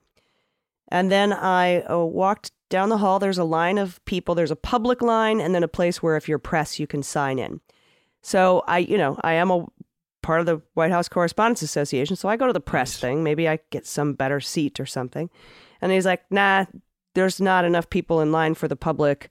[0.88, 3.18] And then I uh, walked down the hall.
[3.18, 4.34] There's a line of people.
[4.34, 7.38] There's a public line, and then a place where if you're press, you can sign
[7.38, 7.60] in.
[8.22, 9.66] So I, you know, I am a
[10.22, 13.00] part of the White House Correspondents Association, so I go to the press nice.
[13.00, 13.22] thing.
[13.22, 15.30] Maybe I get some better seat or something.
[15.80, 16.66] And he's like, "Nah,
[17.14, 19.30] there's not enough people in line for the public.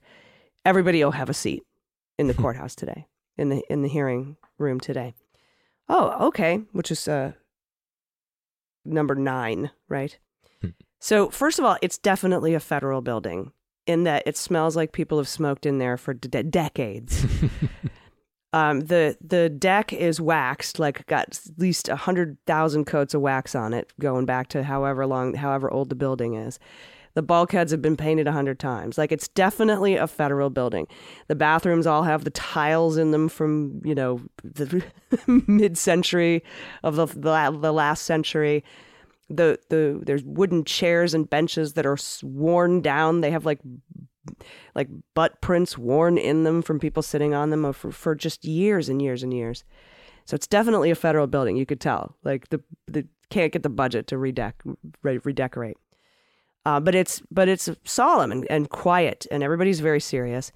[0.64, 1.62] Everybody will have a seat."
[2.20, 3.06] In the courthouse today,
[3.38, 5.14] in the in the hearing room today.
[5.88, 7.32] Oh, okay, which is uh,
[8.84, 10.18] number nine, right?
[10.60, 10.68] Hmm.
[11.00, 13.52] so first of all, it's definitely a federal building
[13.86, 17.24] in that it smells like people have smoked in there for de- decades.
[18.52, 23.22] um, the the deck is waxed, like got at least a hundred thousand coats of
[23.22, 26.58] wax on it, going back to however long, however old the building is.
[27.14, 28.96] The bulkheads have been painted a hundred times.
[28.96, 30.86] Like it's definitely a federal building.
[31.26, 34.84] The bathrooms all have the tiles in them from you know the
[35.46, 36.44] mid-century
[36.82, 38.64] of the, the the last century.
[39.28, 43.20] The the there's wooden chairs and benches that are worn down.
[43.20, 43.60] They have like
[44.74, 48.44] like butt prints worn in them from people sitting on them uh, for, for just
[48.44, 49.64] years and years and years.
[50.26, 51.56] So it's definitely a federal building.
[51.56, 52.16] You could tell.
[52.22, 55.76] Like the the can't get the budget to redec- redecorate.
[56.66, 60.52] Uh, but it's but it's solemn and, and quiet, and everybody's very serious.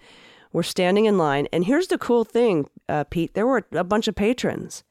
[0.53, 3.35] We're standing in line, and here's the cool thing, uh, Pete.
[3.35, 4.85] There were a bunch of patrons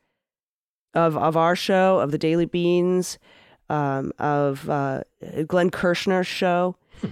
[0.93, 3.19] of of our show, of the Daily Beans,
[3.69, 5.03] um, of uh,
[5.47, 7.07] Glenn Kirschner's show, hmm.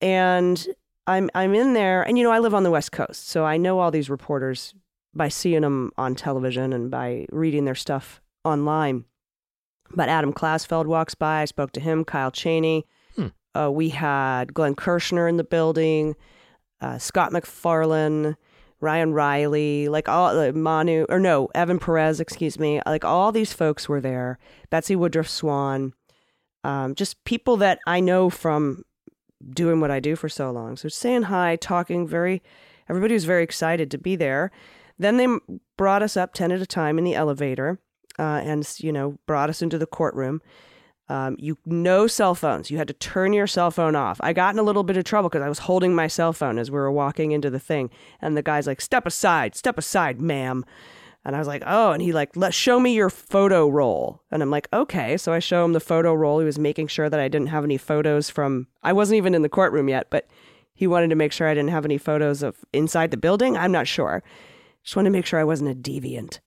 [0.00, 0.68] and
[1.08, 3.56] I'm I'm in there, and you know I live on the West Coast, so I
[3.56, 4.74] know all these reporters
[5.14, 9.04] by seeing them on television and by reading their stuff online.
[9.94, 11.42] But Adam Klasfeld walks by.
[11.42, 12.04] I spoke to him.
[12.04, 12.86] Kyle Cheney.
[13.58, 16.14] Uh, we had Glenn Kirschner in the building,
[16.80, 18.36] uh, Scott MacFarlane,
[18.80, 23.88] Ryan Riley, like all Manu or no Evan Perez, excuse me, like all these folks
[23.88, 24.38] were there.
[24.70, 25.94] Betsy Woodruff Swan,
[26.62, 28.84] um, just people that I know from
[29.50, 30.76] doing what I do for so long.
[30.76, 32.42] So saying hi, talking, very
[32.88, 34.52] everybody was very excited to be there.
[34.98, 35.26] Then they
[35.76, 37.80] brought us up ten at a time in the elevator,
[38.18, 40.40] uh, and you know brought us into the courtroom.
[41.10, 42.70] Um, you no cell phones.
[42.70, 44.20] You had to turn your cell phone off.
[44.22, 46.58] I got in a little bit of trouble because I was holding my cell phone
[46.58, 47.90] as we were walking into the thing,
[48.20, 50.64] and the guy's like, "Step aside, step aside, ma'am."
[51.24, 54.42] And I was like, "Oh," and he like, "Let show me your photo roll." And
[54.42, 56.40] I'm like, "Okay." So I show him the photo roll.
[56.40, 58.66] He was making sure that I didn't have any photos from.
[58.82, 60.26] I wasn't even in the courtroom yet, but
[60.74, 63.56] he wanted to make sure I didn't have any photos of inside the building.
[63.56, 64.22] I'm not sure.
[64.84, 66.38] Just wanted to make sure I wasn't a deviant.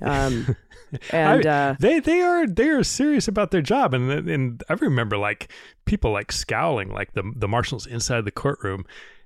[0.00, 0.56] Um,
[1.10, 4.74] and I, uh, they they are they are serious about their job, and and I
[4.74, 5.50] remember like
[5.84, 8.84] people like scowling, like the the marshals inside the courtroom,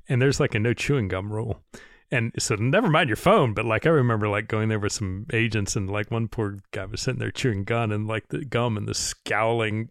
[0.08, 1.62] and there's like a no chewing gum rule.
[2.10, 5.26] And so, never mind your phone, but like I remember, like going there with some
[5.32, 8.78] agents, and like one poor guy was sitting there chewing gum, and like the gum
[8.78, 9.90] and the scowling,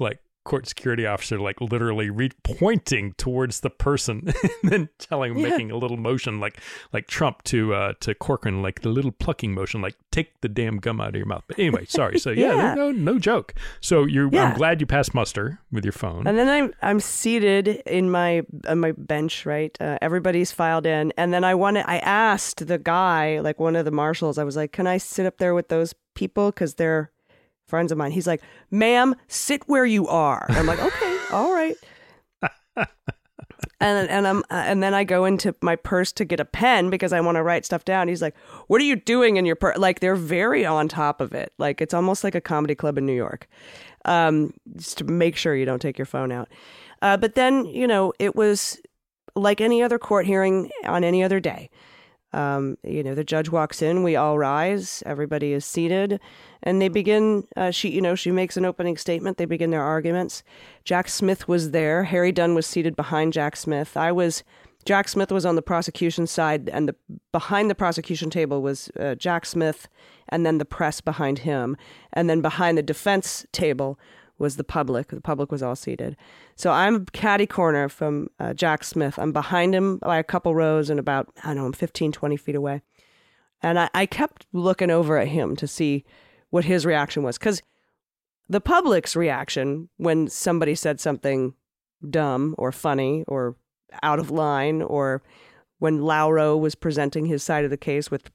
[0.00, 4.32] like court security officer like literally re- pointing towards the person
[4.62, 5.50] and then telling yeah.
[5.50, 6.58] making a little motion like
[6.90, 10.78] like Trump to uh to Corcoran like the little plucking motion like take the damn
[10.78, 11.44] gum out of your mouth.
[11.46, 12.18] But anyway, sorry.
[12.18, 12.74] So yeah, yeah.
[12.74, 13.54] no no joke.
[13.82, 14.44] So you're yeah.
[14.44, 16.26] I'm glad you passed muster with your phone.
[16.26, 19.76] And then I'm I'm seated in my on my bench, right?
[19.78, 23.84] Uh, everybody's filed in and then I wanted I asked the guy like one of
[23.84, 27.12] the marshals I was like, "Can I sit up there with those people cuz they're
[27.68, 28.10] friends of mine.
[28.10, 30.46] He's like, ma'am, sit where you are.
[30.48, 31.76] I'm like, okay, all right.
[33.80, 37.12] and and I'm and then I go into my purse to get a pen because
[37.12, 38.08] I want to write stuff down.
[38.08, 41.32] He's like, "What are you doing in your purse?" Like they're very on top of
[41.32, 41.52] it.
[41.58, 43.48] Like it's almost like a comedy club in New York,
[44.04, 46.48] um, just to make sure you don't take your phone out.
[47.02, 48.80] Uh, but then you know it was
[49.36, 51.70] like any other court hearing on any other day.
[52.32, 56.20] Um, you know, the judge walks in, we all rise, everybody is seated,
[56.62, 57.46] and they begin.
[57.56, 59.38] Uh, she, you know, she makes an opening statement.
[59.38, 60.42] They begin their arguments.
[60.84, 62.04] Jack Smith was there.
[62.04, 63.96] Harry Dunn was seated behind Jack Smith.
[63.96, 64.44] I was.
[64.84, 66.94] Jack Smith was on the prosecution side, and the
[67.32, 69.88] behind the prosecution table was uh, Jack Smith,
[70.28, 71.76] and then the press behind him,
[72.12, 73.98] and then behind the defense table
[74.38, 75.08] was the public.
[75.08, 76.16] The public was all seated.
[76.56, 79.18] So I'm caddy corner from uh, Jack Smith.
[79.18, 82.36] I'm behind him by a couple rows and about, I don't know, I'm 15, 20
[82.36, 82.82] feet away.
[83.62, 86.04] And I, I kept looking over at him to see
[86.50, 87.38] what his reaction was.
[87.38, 87.62] Because
[88.48, 91.54] the public's reaction when somebody said something
[92.08, 93.56] dumb or funny or
[94.02, 95.22] out of line, or
[95.78, 98.30] when Lauro was presenting his side of the case with,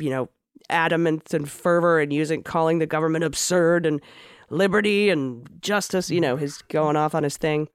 [0.00, 0.28] you know,
[0.70, 4.00] adamance and fervor and using calling the government absurd and
[4.52, 7.68] liberty and justice, you know, he's going off on his thing.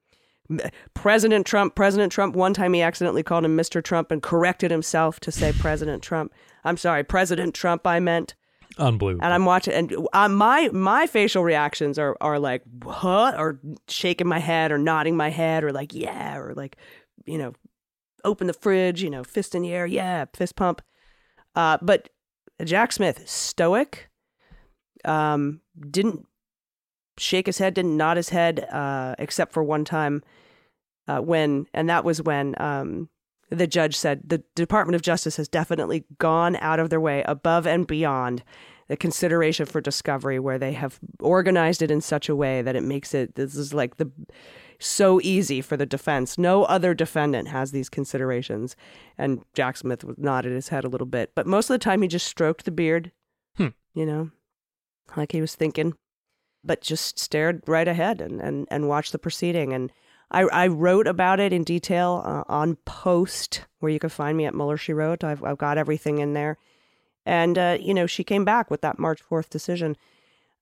[0.93, 3.83] President Trump, President Trump, one time he accidentally called him Mr.
[3.83, 6.31] Trump and corrected himself to say President Trump.
[6.63, 8.35] I'm sorry, President Trump, I meant.
[8.77, 9.25] Unbelievable.
[9.25, 14.27] And I'm watching, and uh, my my facial reactions are are like what, or shaking
[14.27, 16.77] my head, or nodding my head, or like yeah, or like
[17.25, 17.53] you know,
[18.23, 20.81] open the fridge, you know, fist in the air, yeah, fist pump.
[21.55, 22.09] Uh, but
[22.63, 24.09] Jack Smith, stoic,
[25.05, 26.25] um, didn't
[27.17, 30.23] shake his head, didn't nod his head, uh, except for one time
[31.07, 33.09] uh, when, and that was when um,
[33.49, 37.65] the judge said the Department of Justice has definitely gone out of their way above
[37.65, 38.43] and beyond
[38.87, 42.83] the consideration for discovery, where they have organized it in such a way that it
[42.83, 44.09] makes it this is like the
[44.79, 46.37] so easy for the defense.
[46.37, 48.75] No other defendant has these considerations.
[49.17, 52.07] And Jack Smith nodded his head a little bit, but most of the time he
[52.07, 53.11] just stroked the beard,
[53.55, 53.69] hmm.
[53.93, 54.31] you know,
[55.15, 55.95] like he was thinking
[56.63, 59.73] but just stared right ahead and, and, and watched the proceeding.
[59.73, 59.91] And
[60.31, 64.45] I, I wrote about it in detail uh, on Post, where you can find me
[64.45, 65.23] at Mueller, She Wrote.
[65.23, 66.57] I've, I've got everything in there.
[67.25, 69.97] And, uh, you know, she came back with that March 4th decision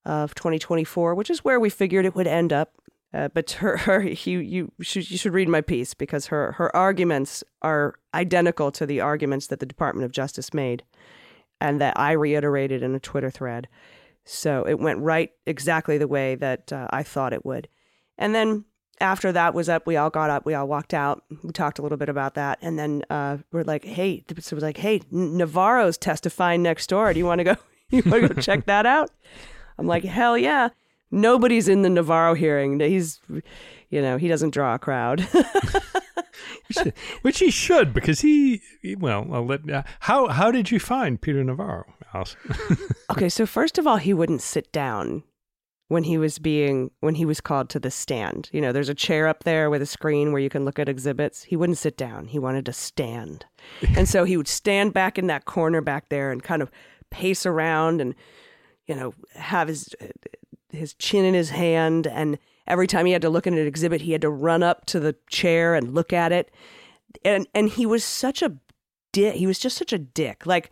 [0.03, 2.73] of 2024, which is where we figured it would end up.
[3.13, 6.75] Uh, but her, her you, you, should, you should read my piece because her, her
[6.75, 10.83] arguments are identical to the arguments that the Department of Justice made
[11.61, 13.67] and that I reiterated in a Twitter thread.
[14.25, 17.67] So it went right exactly the way that uh, I thought it would.
[18.17, 18.65] And then
[18.99, 21.23] after that was up, we all got up, we all walked out.
[21.43, 24.63] We talked a little bit about that, and then uh, we're like, "Hey," so was
[24.63, 27.13] like, "Hey, Navarro's testifying next door.
[27.13, 27.55] Do you want to go?
[27.91, 29.11] You want to go check that out?"
[29.77, 30.69] I'm like, "Hell yeah!"
[31.11, 32.79] Nobody's in the Navarro hearing.
[32.79, 33.21] He's,
[33.89, 35.21] you know, he doesn't draw a crowd.
[36.67, 38.61] which, which, he should because he,
[38.97, 41.85] well, I'll let, uh, how how did you find Peter Navarro?
[43.11, 45.23] okay, so first of all, he wouldn't sit down
[45.87, 48.49] when he was being when he was called to the stand.
[48.51, 50.89] You know, there's a chair up there with a screen where you can look at
[50.89, 51.43] exhibits.
[51.43, 52.27] He wouldn't sit down.
[52.27, 53.45] He wanted to stand.
[53.95, 56.71] and so he would stand back in that corner back there and kind of
[57.11, 58.15] pace around and
[58.87, 59.95] you know, have his
[60.71, 62.37] his chin in his hand and
[62.67, 64.99] every time he had to look at an exhibit, he had to run up to
[64.99, 66.51] the chair and look at it.
[67.23, 68.57] And and he was such a
[69.11, 69.35] dick.
[69.35, 70.45] He was just such a dick.
[70.45, 70.69] Like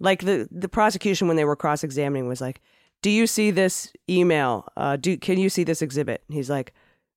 [0.00, 2.60] like the the prosecution when they were cross examining was like,
[3.02, 4.68] "Do you see this email?
[4.76, 6.72] Uh, do can you see this exhibit?" And he's like,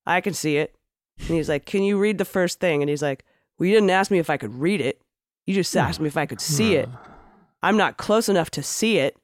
[0.06, 0.74] "I can see it."
[1.18, 3.24] And he's like, "Can you read the first thing?" And he's like,
[3.58, 5.00] "Well, you didn't ask me if I could read it.
[5.46, 6.88] You just asked me if I could see it.
[7.62, 9.16] I'm not close enough to see it."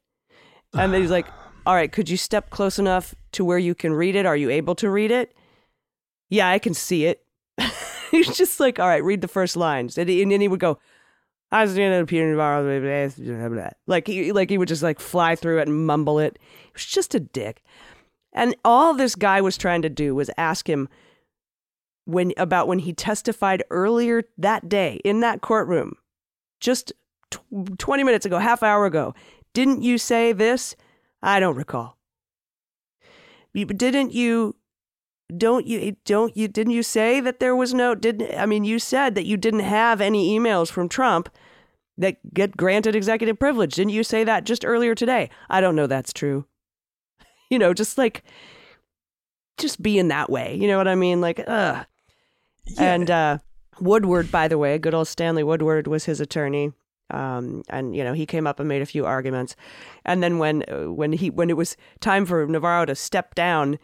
[0.72, 1.26] And then he's like,
[1.66, 4.26] "All right, could you step close enough to where you can read it?
[4.26, 5.34] Are you able to read it?"
[6.30, 7.24] Yeah, I can see it.
[8.11, 10.61] he's just like, "All right, read the first lines," and, he, and then he would
[10.61, 10.78] go.
[11.55, 15.61] I was doing a Peter Navarro, like he like he would just like fly through
[15.61, 16.36] it and mumble it.
[16.40, 17.62] He was just a dick.
[18.32, 20.88] And all this guy was trying to do was ask him
[22.07, 25.94] when about when he testified earlier that day in that courtroom,
[26.59, 26.92] just
[27.30, 27.38] t-
[27.78, 29.14] 20 minutes ago, half hour ago.
[29.52, 30.74] Didn't you say this?
[31.22, 31.96] I don't recall.
[33.55, 34.57] Didn't you
[35.36, 38.80] don't you don't you didn't you say that there was no didn't I mean you
[38.80, 41.28] said that you didn't have any emails from Trump
[41.99, 43.74] that get granted executive privilege.
[43.74, 45.30] Didn't you say that just earlier today?
[45.49, 46.47] I don't know that's true.
[47.51, 48.24] You know, just like
[49.59, 50.57] just being that way.
[50.57, 51.20] You know what I mean?
[51.20, 51.86] Like, ugh.
[52.66, 52.82] Yeah.
[52.82, 53.38] And uh
[53.80, 56.72] Woodward, by the way, good old Stanley Woodward was his attorney.
[57.11, 59.57] Um, and you know he came up and made a few arguments,
[60.07, 63.78] and then when uh, when he when it was time for Navarro to step down,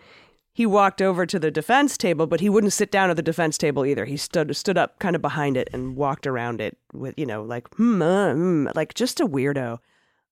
[0.52, 3.56] he walked over to the defense table, but he wouldn't sit down at the defense
[3.56, 4.04] table either.
[4.04, 7.42] He stood stood up kind of behind it and walked around it with you know
[7.42, 9.78] like hmm, uh, hmm like just a weirdo,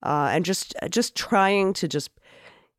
[0.03, 2.11] uh, and just just trying to just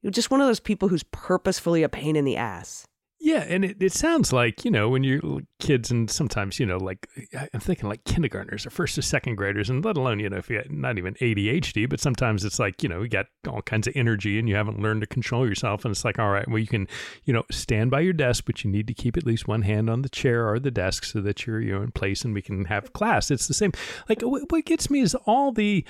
[0.09, 2.87] just one of those people who's purposefully a pain in the ass.
[3.21, 6.77] Yeah, and it, it sounds like, you know, when you're kids and sometimes, you know,
[6.77, 7.09] like
[7.53, 10.49] I'm thinking like kindergartners or first or second graders, and let alone, you know, if
[10.49, 13.87] you got not even ADHD, but sometimes it's like, you know, you got all kinds
[13.87, 15.83] of energy and you haven't learned to control yourself.
[15.83, 16.87] And it's like, all right, well, you can,
[17.25, 19.89] you know, stand by your desk, but you need to keep at least one hand
[19.89, 22.41] on the chair or the desk so that you're, you know, in place and we
[22.41, 23.31] can have class.
[23.31, 23.73] It's the same.
[24.07, 25.85] Like what gets me is all the,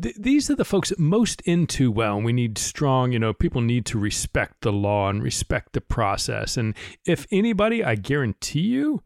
[0.00, 3.86] th- these are the folks most into well we need strong you know people need
[3.86, 6.56] to respect the law and respect the process.
[6.56, 6.74] And
[7.06, 9.02] if anybody i guarantee you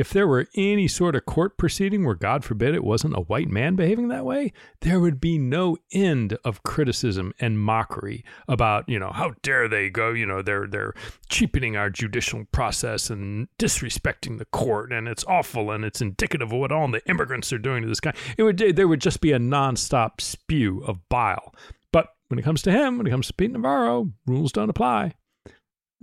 [0.00, 3.48] if there were any sort of court proceeding where, God forbid, it wasn't a white
[3.48, 8.98] man behaving that way, there would be no end of criticism and mockery about, you
[8.98, 10.94] know, how dare they go, you know, they're they're
[11.28, 16.58] cheapening our judicial process and disrespecting the court, and it's awful, and it's indicative of
[16.58, 18.14] what all the immigrants are doing to this guy.
[18.38, 21.54] It would there would just be a nonstop spew of bile.
[21.92, 25.12] But when it comes to him, when it comes to Pete Navarro, rules don't apply.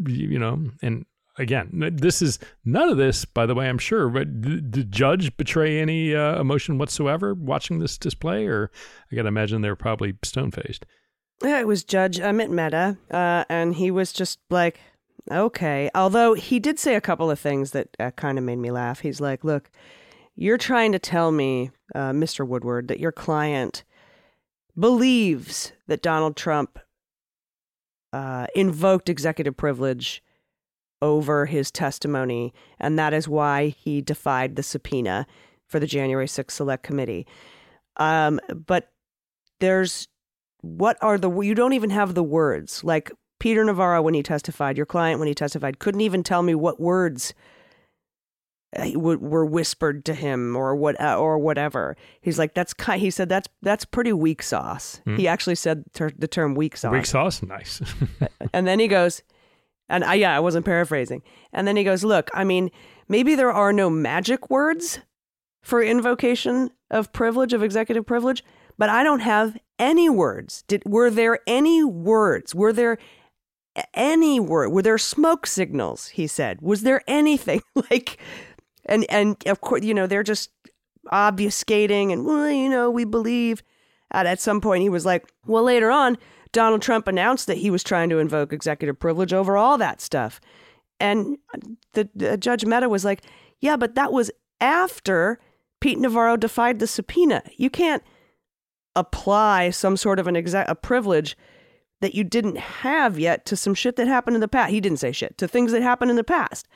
[0.06, 1.08] You, you know, and
[1.38, 4.10] again, this is none of this, by the way, I'm sure.
[4.10, 8.46] But did the judge betray any uh, emotion whatsoever watching this display?
[8.48, 8.72] Or
[9.12, 10.86] I got to imagine they were probably stone faced.
[11.44, 14.80] Yeah, it was Judge Amit Mehta, uh, and he was just like,
[15.32, 15.90] okay.
[15.94, 19.02] Although he did say a couple of things that uh, kind of made me laugh.
[19.02, 19.70] He's like, look,
[20.36, 22.48] you're trying to tell me, uh, Mr.
[22.48, 23.84] Woodward, that your client
[24.78, 26.80] believes that Donald Trump
[28.14, 30.24] uh, invoked executive privilege
[31.02, 35.28] over his testimony, and that is why he defied the subpoena
[35.68, 37.28] for the January 6th Select Committee.
[37.98, 38.92] Um, but
[39.60, 40.08] there's
[40.62, 44.78] what are the you don't even have the words like Peter Navarro when he testified,
[44.78, 47.34] your client when he testified couldn't even tell me what words
[48.76, 51.96] uh, were whispered to him or what uh, or whatever.
[52.22, 53.00] He's like that's kind.
[53.00, 55.02] He said that's that's pretty weak sauce.
[55.06, 55.16] Hmm.
[55.16, 56.92] He actually said ter- the term weak sauce.
[56.92, 57.82] Weak sauce, nice.
[58.54, 59.22] and then he goes,
[59.90, 61.22] and I, yeah, I wasn't paraphrasing.
[61.54, 62.72] And then he goes, Look, I mean,
[63.08, 65.00] maybe there are no magic words
[65.62, 68.44] for invocation of privilege, of executive privilege,
[68.78, 70.64] but I don't have any words.
[70.68, 72.54] Did, were there any words?
[72.54, 72.98] Were there
[73.94, 74.70] any word?
[74.70, 76.10] Were there smoke signals?
[76.10, 76.62] He said.
[76.62, 77.62] Was there anything
[77.92, 78.18] like,
[78.86, 80.50] and, and of course, you know, they're just
[81.12, 83.64] obfuscating and, well, you know, we believe.
[84.10, 86.18] At, at some point, he was like, well, later on,
[86.52, 90.40] Donald Trump announced that he was trying to invoke executive privilege over all that stuff.
[91.00, 91.38] And
[91.94, 93.22] the, the Judge Mehta was like,
[93.60, 95.40] yeah, but that was after
[95.80, 97.44] Pete Navarro defied the subpoena.
[97.56, 98.04] You can't
[98.96, 101.38] apply some sort of an exact a privilege
[102.02, 104.72] that you didn't have yet to some shit that happened in the past.
[104.72, 106.68] He didn't say shit to things that happened in the past.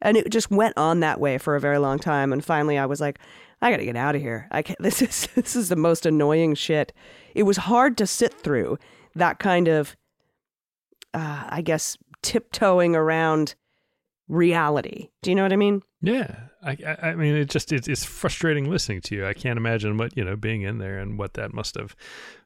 [0.00, 2.32] And it just went on that way for a very long time.
[2.32, 3.18] And finally I was like,
[3.62, 4.48] I gotta get out of here.
[4.50, 6.92] I can't this is this is the most annoying shit.
[7.34, 8.78] It was hard to sit through
[9.16, 9.96] that kind of,
[11.12, 13.54] uh, I guess, tiptoeing around
[14.28, 15.10] reality.
[15.22, 15.82] Do you know what I mean?
[16.00, 19.26] Yeah, I, I mean, it just it's, frustrating listening to you.
[19.26, 21.94] I can't imagine what you know being in there and what that must have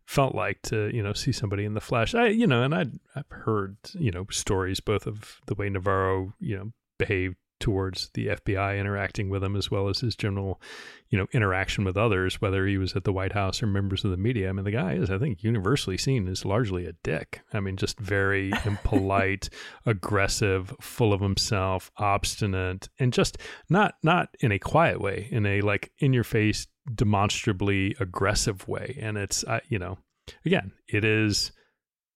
[0.06, 2.14] felt like to you know see somebody in the flesh.
[2.14, 6.34] I you know, and I I've heard you know stories both of the way Navarro
[6.40, 10.60] you know behaved towards the FBI interacting with him as well as his general,
[11.08, 14.10] you know, interaction with others, whether he was at the White House or members of
[14.10, 14.48] the media.
[14.48, 17.42] I mean, the guy is, I think, universally seen as largely a dick.
[17.52, 19.48] I mean, just very impolite,
[19.86, 23.38] aggressive, full of himself, obstinate, and just
[23.68, 28.98] not not in a quiet way, in a like in your face, demonstrably aggressive way.
[29.00, 29.98] And it's, uh, you know,
[30.44, 31.52] again, it is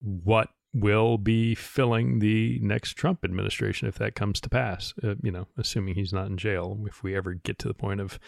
[0.01, 4.95] what will be filling the next Trump administration if that comes to pass.
[5.03, 6.79] Uh, you know, assuming he's not in jail.
[6.87, 8.19] If we ever get to the point of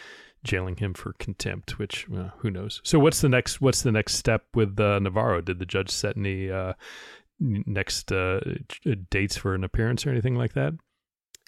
[0.43, 2.81] jailing him for contempt, which uh, who knows.
[2.83, 3.61] So what's the next?
[3.61, 5.41] What's the next step with uh, Navarro?
[5.41, 6.73] Did the judge set any uh,
[7.39, 8.39] next uh,
[9.09, 10.73] dates for an appearance or anything like that?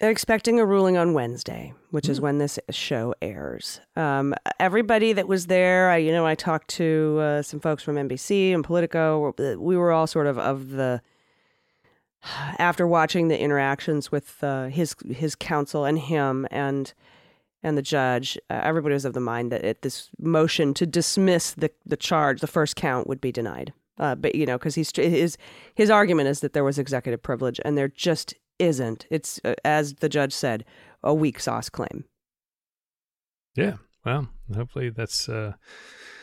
[0.00, 2.10] Expecting a ruling on Wednesday, which mm.
[2.10, 2.24] is hmm.
[2.24, 3.80] when this show airs.
[3.96, 7.96] Um, everybody that was there, I, you know, I talked to uh, some folks from
[7.96, 9.34] NBC and Politico.
[9.58, 11.02] We were all sort of of the
[12.58, 16.92] after watching the interactions with uh, his his counsel and him and
[17.62, 18.38] and the judge.
[18.48, 22.40] Uh, everybody was of the mind that it, this motion to dismiss the the charge,
[22.40, 23.72] the first count, would be denied.
[23.98, 25.36] Uh, but you know, because he's his
[25.74, 29.06] his argument is that there was executive privilege, and there just isn't.
[29.10, 30.64] It's, uh, as the judge said,
[31.02, 32.04] a weak sauce claim.
[33.54, 33.74] Yeah.
[34.04, 35.28] Well, hopefully that's.
[35.28, 35.54] Uh,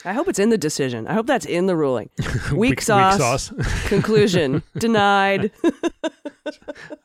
[0.06, 1.08] I hope it's in the decision.
[1.08, 2.10] I hope that's in the ruling.
[2.54, 3.52] Weak, sauce.
[3.52, 3.86] Weak sauce.
[3.88, 5.52] conclusion denied.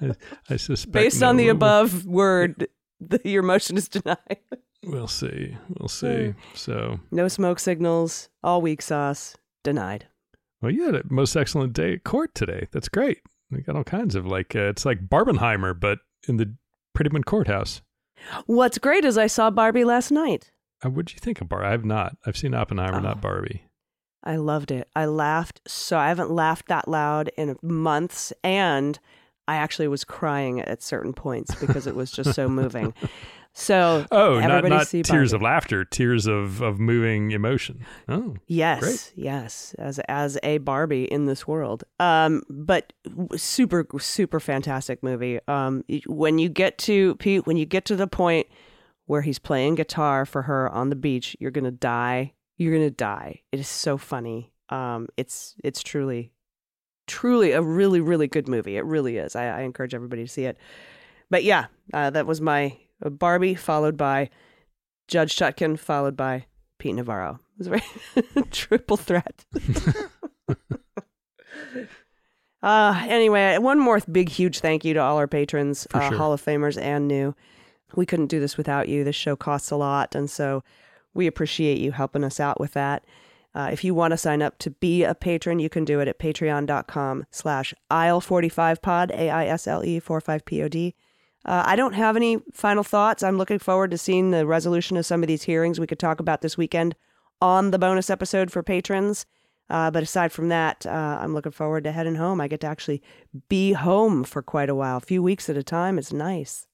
[0.00, 0.12] I,
[0.48, 0.92] I suspect.
[0.92, 1.30] Based no.
[1.30, 2.68] on the above word,
[3.00, 4.38] the, your motion is denied.
[4.84, 5.56] We'll see.
[5.78, 6.34] We'll see.
[6.54, 8.28] So No smoke signals.
[8.42, 9.36] All weak sauce.
[9.62, 10.06] Denied.
[10.62, 12.68] Well, you had a most excellent day at court today.
[12.70, 13.20] That's great.
[13.50, 15.98] We got all kinds of like uh, it's like Barbenheimer, but
[16.28, 16.54] in the
[16.96, 17.82] Prettyman courthouse.
[18.46, 20.50] What's great is I saw Barbie last night.
[20.84, 21.66] Uh, what did you think of Barbie?
[21.66, 22.16] I have not.
[22.26, 23.00] I've seen Oppenheimer, Oh.
[23.00, 23.64] not Barbie.
[24.22, 24.88] I loved it.
[24.94, 28.98] I laughed so I haven't laughed that loud in months and
[29.48, 32.92] I actually was crying at certain points because it was just so moving.
[33.52, 37.84] So Oh, not not see tears of laughter, tears of of moving emotion.
[38.08, 39.12] Oh, Yes, Great.
[39.16, 41.82] yes, as as a Barbie in this world.
[41.98, 42.92] Um, but
[43.36, 45.40] super super fantastic movie.
[45.48, 48.46] Um, when you get to Pete, when you get to the point
[49.06, 52.34] where he's playing guitar for her on the beach, you're gonna die.
[52.56, 53.42] You're gonna die.
[53.50, 54.52] It is so funny.
[54.68, 56.30] Um, it's it's truly
[57.08, 58.76] truly a really really good movie.
[58.76, 59.34] It really is.
[59.34, 60.56] I, I encourage everybody to see it.
[61.28, 62.76] But yeah, uh, that was my
[63.08, 64.28] Barbie, followed by
[65.08, 66.46] Judge Chutkan, followed by
[66.78, 67.40] Pete Navarro.
[67.58, 69.44] It was a very triple threat.
[72.62, 76.18] uh, anyway, one more big, huge thank you to all our patrons, uh, sure.
[76.18, 77.34] Hall of Famers and new.
[77.96, 79.04] We couldn't do this without you.
[79.04, 80.62] This show costs a lot, and so
[81.12, 83.04] we appreciate you helping us out with that.
[83.54, 86.06] Uh, if you want to sign up to be a patron, you can do it
[86.06, 90.94] at patreon.com slash aisle45pod, A-I-S-L-E 45-P-O-D.
[91.44, 93.22] Uh, I don't have any final thoughts.
[93.22, 96.20] I'm looking forward to seeing the resolution of some of these hearings we could talk
[96.20, 96.94] about this weekend
[97.40, 99.26] on the bonus episode for patrons.
[99.70, 102.40] Uh, but aside from that, uh, I'm looking forward to heading home.
[102.40, 103.02] I get to actually
[103.48, 105.96] be home for quite a while, a few weeks at a time.
[105.96, 106.66] It's nice.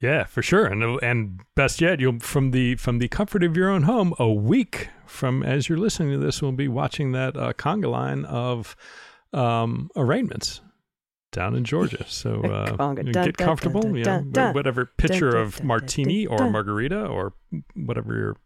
[0.00, 0.66] yeah, for sure.
[0.66, 4.30] And and best yet, you'll from the from the comfort of your own home, a
[4.30, 8.74] week from as you're listening to this, we'll be watching that uh, conga line of
[9.32, 10.62] um, arraignments
[11.32, 12.04] down in Georgia.
[12.08, 12.76] So uh.
[12.76, 14.54] Dun, get dun, comfortable, dun, you know, dun.
[14.54, 17.32] whatever pitcher dun, of martini dun, or margarita or
[17.74, 18.36] whatever your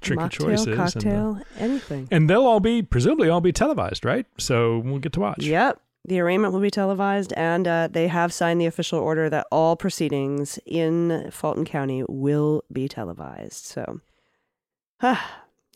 [0.00, 0.66] drink of choice is.
[0.66, 2.08] And, uh, cocktail, anything.
[2.10, 4.26] and they'll all be presumably all be televised, right?
[4.38, 5.44] So we'll get to watch.
[5.44, 5.80] Yep.
[6.06, 9.76] The arraignment will be televised, and uh, they have signed the official order that all
[9.76, 13.66] proceedings in Fulton County will be televised.
[13.66, 14.00] So,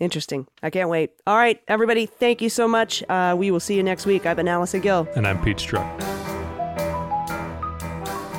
[0.01, 0.47] interesting.
[0.63, 1.11] I can't wait.
[1.27, 3.03] All right, everybody, thank you so much.
[3.07, 4.25] Uh, we will see you next week.
[4.25, 5.07] I've been Allison Gill.
[5.15, 6.14] And I'm Pete Strzok.